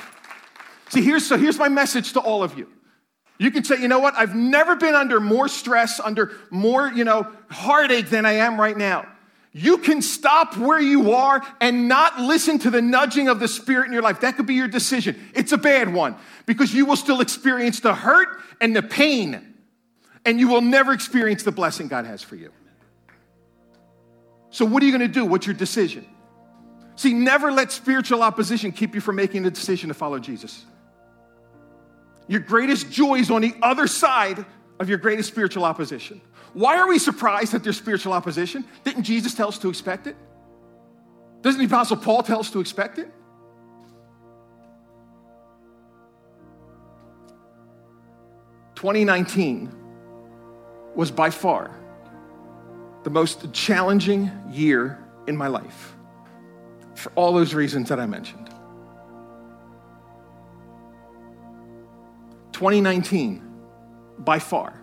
See, 0.92 1.02
here's, 1.02 1.26
so 1.26 1.38
here's 1.38 1.58
my 1.58 1.70
message 1.70 2.14
to 2.14 2.20
all 2.20 2.44
of 2.44 2.58
you. 2.58 2.68
You 3.40 3.50
can 3.50 3.64
say, 3.64 3.82
you 3.82 3.88
know 3.88 4.00
what? 4.00 4.14
I've 4.16 4.36
never 4.36 4.76
been 4.76 4.94
under 4.94 5.22
more 5.22 5.48
stress, 5.48 6.02
under 6.02 6.34
more, 6.50 6.90
you 6.90 7.06
know, 7.06 7.32
heartache 7.50 8.10
than 8.10 8.26
I 8.26 8.34
am 8.34 8.60
right 8.60 8.76
now. 8.76 9.08
You 9.54 9.78
can 9.78 10.02
stop 10.02 10.58
where 10.58 10.80
you 10.80 11.14
are 11.14 11.42
and 11.62 11.88
not 11.88 12.20
listen 12.20 12.60
to 12.60 12.70
the 12.70 12.82
nudging 12.82 13.30
of 13.30 13.40
the 13.40 13.48
Spirit 13.48 13.88
in 13.88 13.94
your 13.94 14.02
life. 14.02 14.20
That 14.20 14.36
could 14.36 14.46
be 14.46 14.54
your 14.54 14.68
decision. 14.68 15.16
It's 15.34 15.54
a 15.54 15.58
bad 15.58 15.94
one 15.94 16.18
because 16.46 16.74
you 16.74 16.86
will 16.86 16.98
still 16.98 17.22
experience 17.22 17.80
the 17.80 17.94
hurt 17.94 18.28
and 18.60 18.76
the 18.76 18.84
pain, 18.84 19.56
and 20.26 20.40
you 20.40 20.50
will 20.50 20.62
never 20.62 20.92
experience 20.92 21.44
the 21.44 21.52
blessing 21.52 21.88
God 21.88 22.06
has 22.06 22.22
for 22.22 22.36
you. 22.36 22.52
So, 24.50 24.66
what 24.66 24.84
are 24.84 24.86
you 24.86 24.92
going 24.92 25.08
to 25.10 25.14
do? 25.14 25.26
What's 25.26 25.48
your 25.48 25.56
decision? 25.56 26.06
See, 26.98 27.14
never 27.14 27.52
let 27.52 27.72
spiritual 27.72 28.24
opposition 28.24 28.74
keep 28.74 28.94
you 28.94 29.02
from 29.02 29.16
making 29.16 29.44
the 29.44 29.52
decision 29.52 29.88
to 29.88 29.94
follow 29.94 30.20
Jesus. 30.20 30.66
Your 32.32 32.40
greatest 32.40 32.90
joy 32.90 33.16
is 33.16 33.30
on 33.30 33.42
the 33.42 33.54
other 33.62 33.88
side 33.88 34.46
of 34.80 34.88
your 34.88 34.98
greatest 34.98 35.28
spiritual 35.28 35.66
opposition. 35.66 36.22
Why 36.54 36.78
are 36.78 36.88
we 36.88 36.98
surprised 36.98 37.54
at 37.54 37.62
there's 37.62 37.76
spiritual 37.76 38.14
opposition? 38.14 38.64
Didn't 38.86 39.04
Jesus 39.04 39.34
tell 39.34 39.50
us 39.50 39.58
to 39.58 39.68
expect 39.68 40.08
it? 40.08 40.16
Doesn't 41.42 41.60
the 41.60 41.66
Apostle 41.66 41.98
Paul 41.98 42.24
tell 42.24 42.40
us 42.40 42.50
to 42.52 42.62
expect 42.62 43.00
it? 43.00 43.12
Twenty 48.76 49.04
nineteen 49.04 49.70
was 50.96 51.12
by 51.12 51.32
far 51.32 51.78
the 53.04 53.10
most 53.10 53.52
challenging 53.52 54.32
year 54.50 55.04
in 55.28 55.36
my 55.36 55.48
life 55.48 55.98
for 56.96 57.12
all 57.16 57.34
those 57.34 57.54
reasons 57.54 57.90
that 57.90 58.00
I 58.00 58.06
mentioned. 58.06 58.51
2019, 62.62 63.42
by 64.20 64.38
far, 64.38 64.80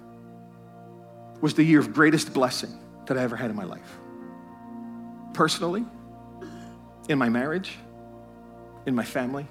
was 1.41 1.55
the 1.55 1.63
year 1.63 1.79
of 1.79 1.93
greatest 1.93 2.35
blessing 2.35 2.77
that 3.07 3.17
I 3.17 3.23
ever 3.23 3.37
had 3.37 3.51
in 3.51 3.57
my 3.57 3.63
life. 3.63 4.01
Personally, 5.33 5.85
in 7.09 7.19
my 7.19 7.29
marriage, 7.29 7.77
in 8.87 8.97
my 8.97 9.05
family. 9.05 9.47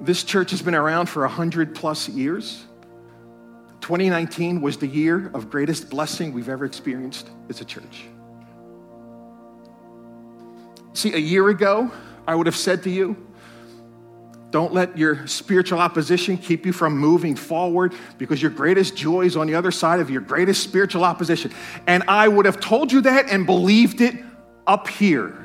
This 0.00 0.24
church 0.24 0.50
has 0.50 0.62
been 0.62 0.74
around 0.74 1.08
for 1.08 1.22
100 1.22 1.76
plus 1.76 2.08
years. 2.08 2.64
2019 3.82 4.60
was 4.60 4.76
the 4.76 4.88
year 4.88 5.30
of 5.32 5.48
greatest 5.48 5.90
blessing 5.90 6.32
we've 6.32 6.48
ever 6.48 6.64
experienced 6.64 7.30
as 7.48 7.60
a 7.60 7.64
church. 7.64 8.06
See, 10.94 11.14
a 11.14 11.18
year 11.18 11.50
ago, 11.50 11.92
I 12.26 12.34
would 12.34 12.46
have 12.46 12.56
said 12.56 12.82
to 12.82 12.90
you, 12.90 13.16
don't 14.50 14.72
let 14.72 14.98
your 14.98 15.26
spiritual 15.28 15.78
opposition 15.78 16.36
keep 16.36 16.66
you 16.66 16.72
from 16.72 16.98
moving 16.98 17.36
forward 17.36 17.94
because 18.18 18.42
your 18.42 18.50
greatest 18.50 18.96
joy 18.96 19.22
is 19.22 19.36
on 19.36 19.46
the 19.46 19.54
other 19.54 19.70
side 19.70 20.00
of 20.00 20.10
your 20.10 20.20
greatest 20.20 20.62
spiritual 20.62 21.04
opposition. 21.04 21.52
And 21.86 22.02
I 22.08 22.26
would 22.26 22.46
have 22.46 22.58
told 22.58 22.90
you 22.90 23.00
that 23.02 23.30
and 23.30 23.46
believed 23.46 24.00
it 24.00 24.16
up 24.66 24.88
here. 24.88 25.36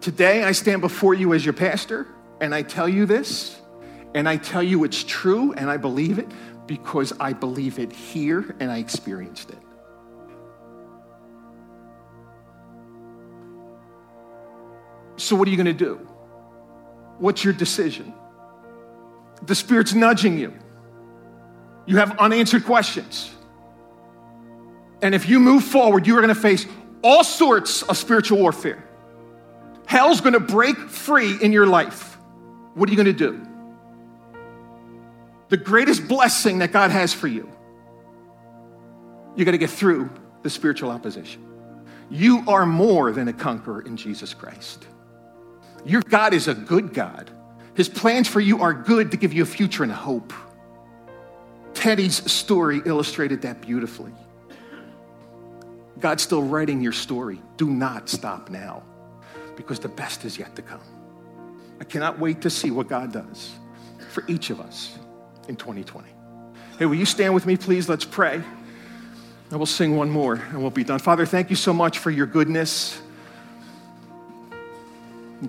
Today, 0.00 0.42
I 0.42 0.52
stand 0.52 0.80
before 0.80 1.14
you 1.14 1.34
as 1.34 1.44
your 1.44 1.52
pastor 1.52 2.06
and 2.40 2.54
I 2.54 2.62
tell 2.62 2.88
you 2.88 3.04
this, 3.04 3.60
and 4.14 4.28
I 4.28 4.38
tell 4.38 4.62
you 4.62 4.84
it's 4.84 5.04
true 5.04 5.52
and 5.52 5.70
I 5.70 5.76
believe 5.76 6.18
it 6.18 6.26
because 6.66 7.12
I 7.20 7.32
believe 7.32 7.78
it 7.78 7.92
here 7.92 8.56
and 8.60 8.70
I 8.70 8.78
experienced 8.78 9.50
it. 9.50 9.58
So, 15.16 15.36
what 15.36 15.46
are 15.46 15.50
you 15.50 15.56
going 15.58 15.66
to 15.66 15.72
do? 15.74 16.09
What's 17.20 17.44
your 17.44 17.52
decision? 17.52 18.14
The 19.42 19.54
Spirit's 19.54 19.94
nudging 19.94 20.38
you. 20.38 20.54
You 21.86 21.98
have 21.98 22.18
unanswered 22.18 22.64
questions. 22.64 23.30
And 25.02 25.14
if 25.14 25.28
you 25.28 25.38
move 25.38 25.62
forward, 25.64 26.06
you 26.06 26.16
are 26.16 26.22
going 26.22 26.34
to 26.34 26.40
face 26.40 26.66
all 27.02 27.22
sorts 27.22 27.82
of 27.82 27.96
spiritual 27.96 28.38
warfare. 28.38 28.82
Hell's 29.86 30.20
going 30.20 30.32
to 30.32 30.40
break 30.40 30.78
free 30.78 31.36
in 31.42 31.52
your 31.52 31.66
life. 31.66 32.16
What 32.74 32.88
are 32.88 32.92
you 32.92 32.96
going 32.96 33.14
to 33.16 33.30
do? 33.30 33.46
The 35.48 35.56
greatest 35.56 36.08
blessing 36.08 36.58
that 36.58 36.72
God 36.72 36.90
has 36.90 37.12
for 37.12 37.26
you, 37.26 37.50
you 39.36 39.44
got 39.44 39.50
to 39.50 39.58
get 39.58 39.70
through 39.70 40.10
the 40.42 40.50
spiritual 40.50 40.90
opposition. 40.90 41.44
You 42.08 42.44
are 42.46 42.64
more 42.64 43.12
than 43.12 43.28
a 43.28 43.32
conqueror 43.32 43.82
in 43.82 43.96
Jesus 43.96 44.32
Christ. 44.32 44.86
Your 45.84 46.02
God 46.02 46.34
is 46.34 46.48
a 46.48 46.54
good 46.54 46.92
God. 46.92 47.30
His 47.74 47.88
plans 47.88 48.28
for 48.28 48.40
you 48.40 48.60
are 48.62 48.74
good 48.74 49.10
to 49.12 49.16
give 49.16 49.32
you 49.32 49.42
a 49.42 49.46
future 49.46 49.82
and 49.82 49.92
hope. 49.92 50.32
Teddy's 51.74 52.30
story 52.30 52.82
illustrated 52.84 53.42
that 53.42 53.62
beautifully. 53.62 54.12
God's 55.98 56.22
still 56.22 56.42
writing 56.42 56.80
your 56.80 56.92
story. 56.92 57.40
Do 57.56 57.70
not 57.70 58.08
stop 58.08 58.50
now 58.50 58.82
because 59.56 59.78
the 59.78 59.88
best 59.88 60.24
is 60.24 60.38
yet 60.38 60.56
to 60.56 60.62
come. 60.62 60.80
I 61.80 61.84
cannot 61.84 62.18
wait 62.18 62.42
to 62.42 62.50
see 62.50 62.70
what 62.70 62.88
God 62.88 63.12
does 63.12 63.52
for 64.10 64.24
each 64.28 64.50
of 64.50 64.60
us 64.60 64.98
in 65.48 65.56
2020. 65.56 66.08
Hey, 66.78 66.86
will 66.86 66.96
you 66.96 67.06
stand 67.06 67.34
with 67.34 67.46
me, 67.46 67.56
please? 67.56 67.88
Let's 67.88 68.04
pray. 68.04 68.34
And 68.34 69.58
we'll 69.58 69.66
sing 69.66 69.96
one 69.96 70.10
more 70.10 70.34
and 70.34 70.60
we'll 70.60 70.70
be 70.70 70.84
done. 70.84 70.98
Father, 70.98 71.26
thank 71.26 71.50
you 71.50 71.56
so 71.56 71.72
much 71.72 71.98
for 71.98 72.10
your 72.10 72.26
goodness. 72.26 73.00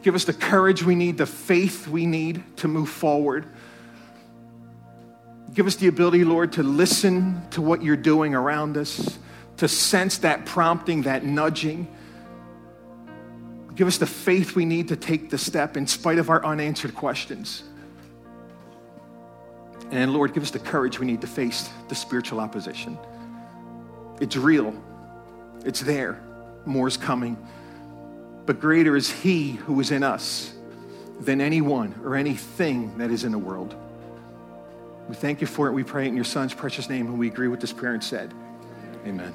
Give 0.01 0.15
us 0.15 0.23
the 0.23 0.33
courage 0.33 0.83
we 0.83 0.95
need, 0.95 1.17
the 1.17 1.25
faith 1.25 1.87
we 1.87 2.05
need 2.05 2.43
to 2.57 2.67
move 2.67 2.89
forward. 2.89 3.45
Give 5.53 5.67
us 5.67 5.75
the 5.75 5.87
ability, 5.87 6.23
Lord, 6.23 6.53
to 6.53 6.63
listen 6.63 7.41
to 7.51 7.61
what 7.61 7.83
you're 7.83 7.97
doing 7.97 8.33
around 8.33 8.77
us, 8.77 9.19
to 9.57 9.67
sense 9.67 10.19
that 10.19 10.45
prompting, 10.45 11.01
that 11.01 11.25
nudging. 11.25 11.93
Give 13.75 13.85
us 13.85 13.97
the 13.97 14.05
faith 14.05 14.55
we 14.55 14.63
need 14.63 14.87
to 14.87 14.95
take 14.95 15.29
the 15.29 15.37
step 15.37 15.75
in 15.75 15.87
spite 15.87 16.19
of 16.19 16.29
our 16.29 16.43
unanswered 16.45 16.95
questions. 16.95 17.63
And 19.91 20.13
Lord, 20.13 20.33
give 20.33 20.41
us 20.41 20.51
the 20.51 20.59
courage 20.59 20.99
we 20.99 21.05
need 21.05 21.19
to 21.19 21.27
face 21.27 21.69
the 21.89 21.95
spiritual 21.95 22.39
opposition. 22.39 22.97
It's 24.21 24.37
real, 24.37 24.73
it's 25.65 25.81
there. 25.81 26.21
More 26.65 26.87
is 26.87 26.95
coming. 26.95 27.35
But 28.51 28.59
greater 28.59 28.97
is 28.97 29.09
He 29.09 29.51
who 29.51 29.79
is 29.79 29.91
in 29.91 30.03
us 30.03 30.53
than 31.21 31.39
anyone 31.39 31.95
or 32.03 32.17
anything 32.17 32.97
that 32.97 33.09
is 33.09 33.23
in 33.23 33.31
the 33.31 33.37
world. 33.37 33.73
We 35.07 35.15
thank 35.15 35.39
you 35.39 35.47
for 35.47 35.69
it. 35.69 35.71
We 35.71 35.85
pray 35.85 36.03
it 36.03 36.09
in 36.09 36.15
your 36.17 36.25
Son's 36.25 36.53
precious 36.53 36.89
name, 36.89 37.07
and 37.07 37.17
we 37.17 37.29
agree 37.29 37.47
with 37.47 37.61
this 37.61 37.71
prayer 37.71 37.93
and 37.93 38.03
said, 38.03 38.33
Amen. 39.07 39.33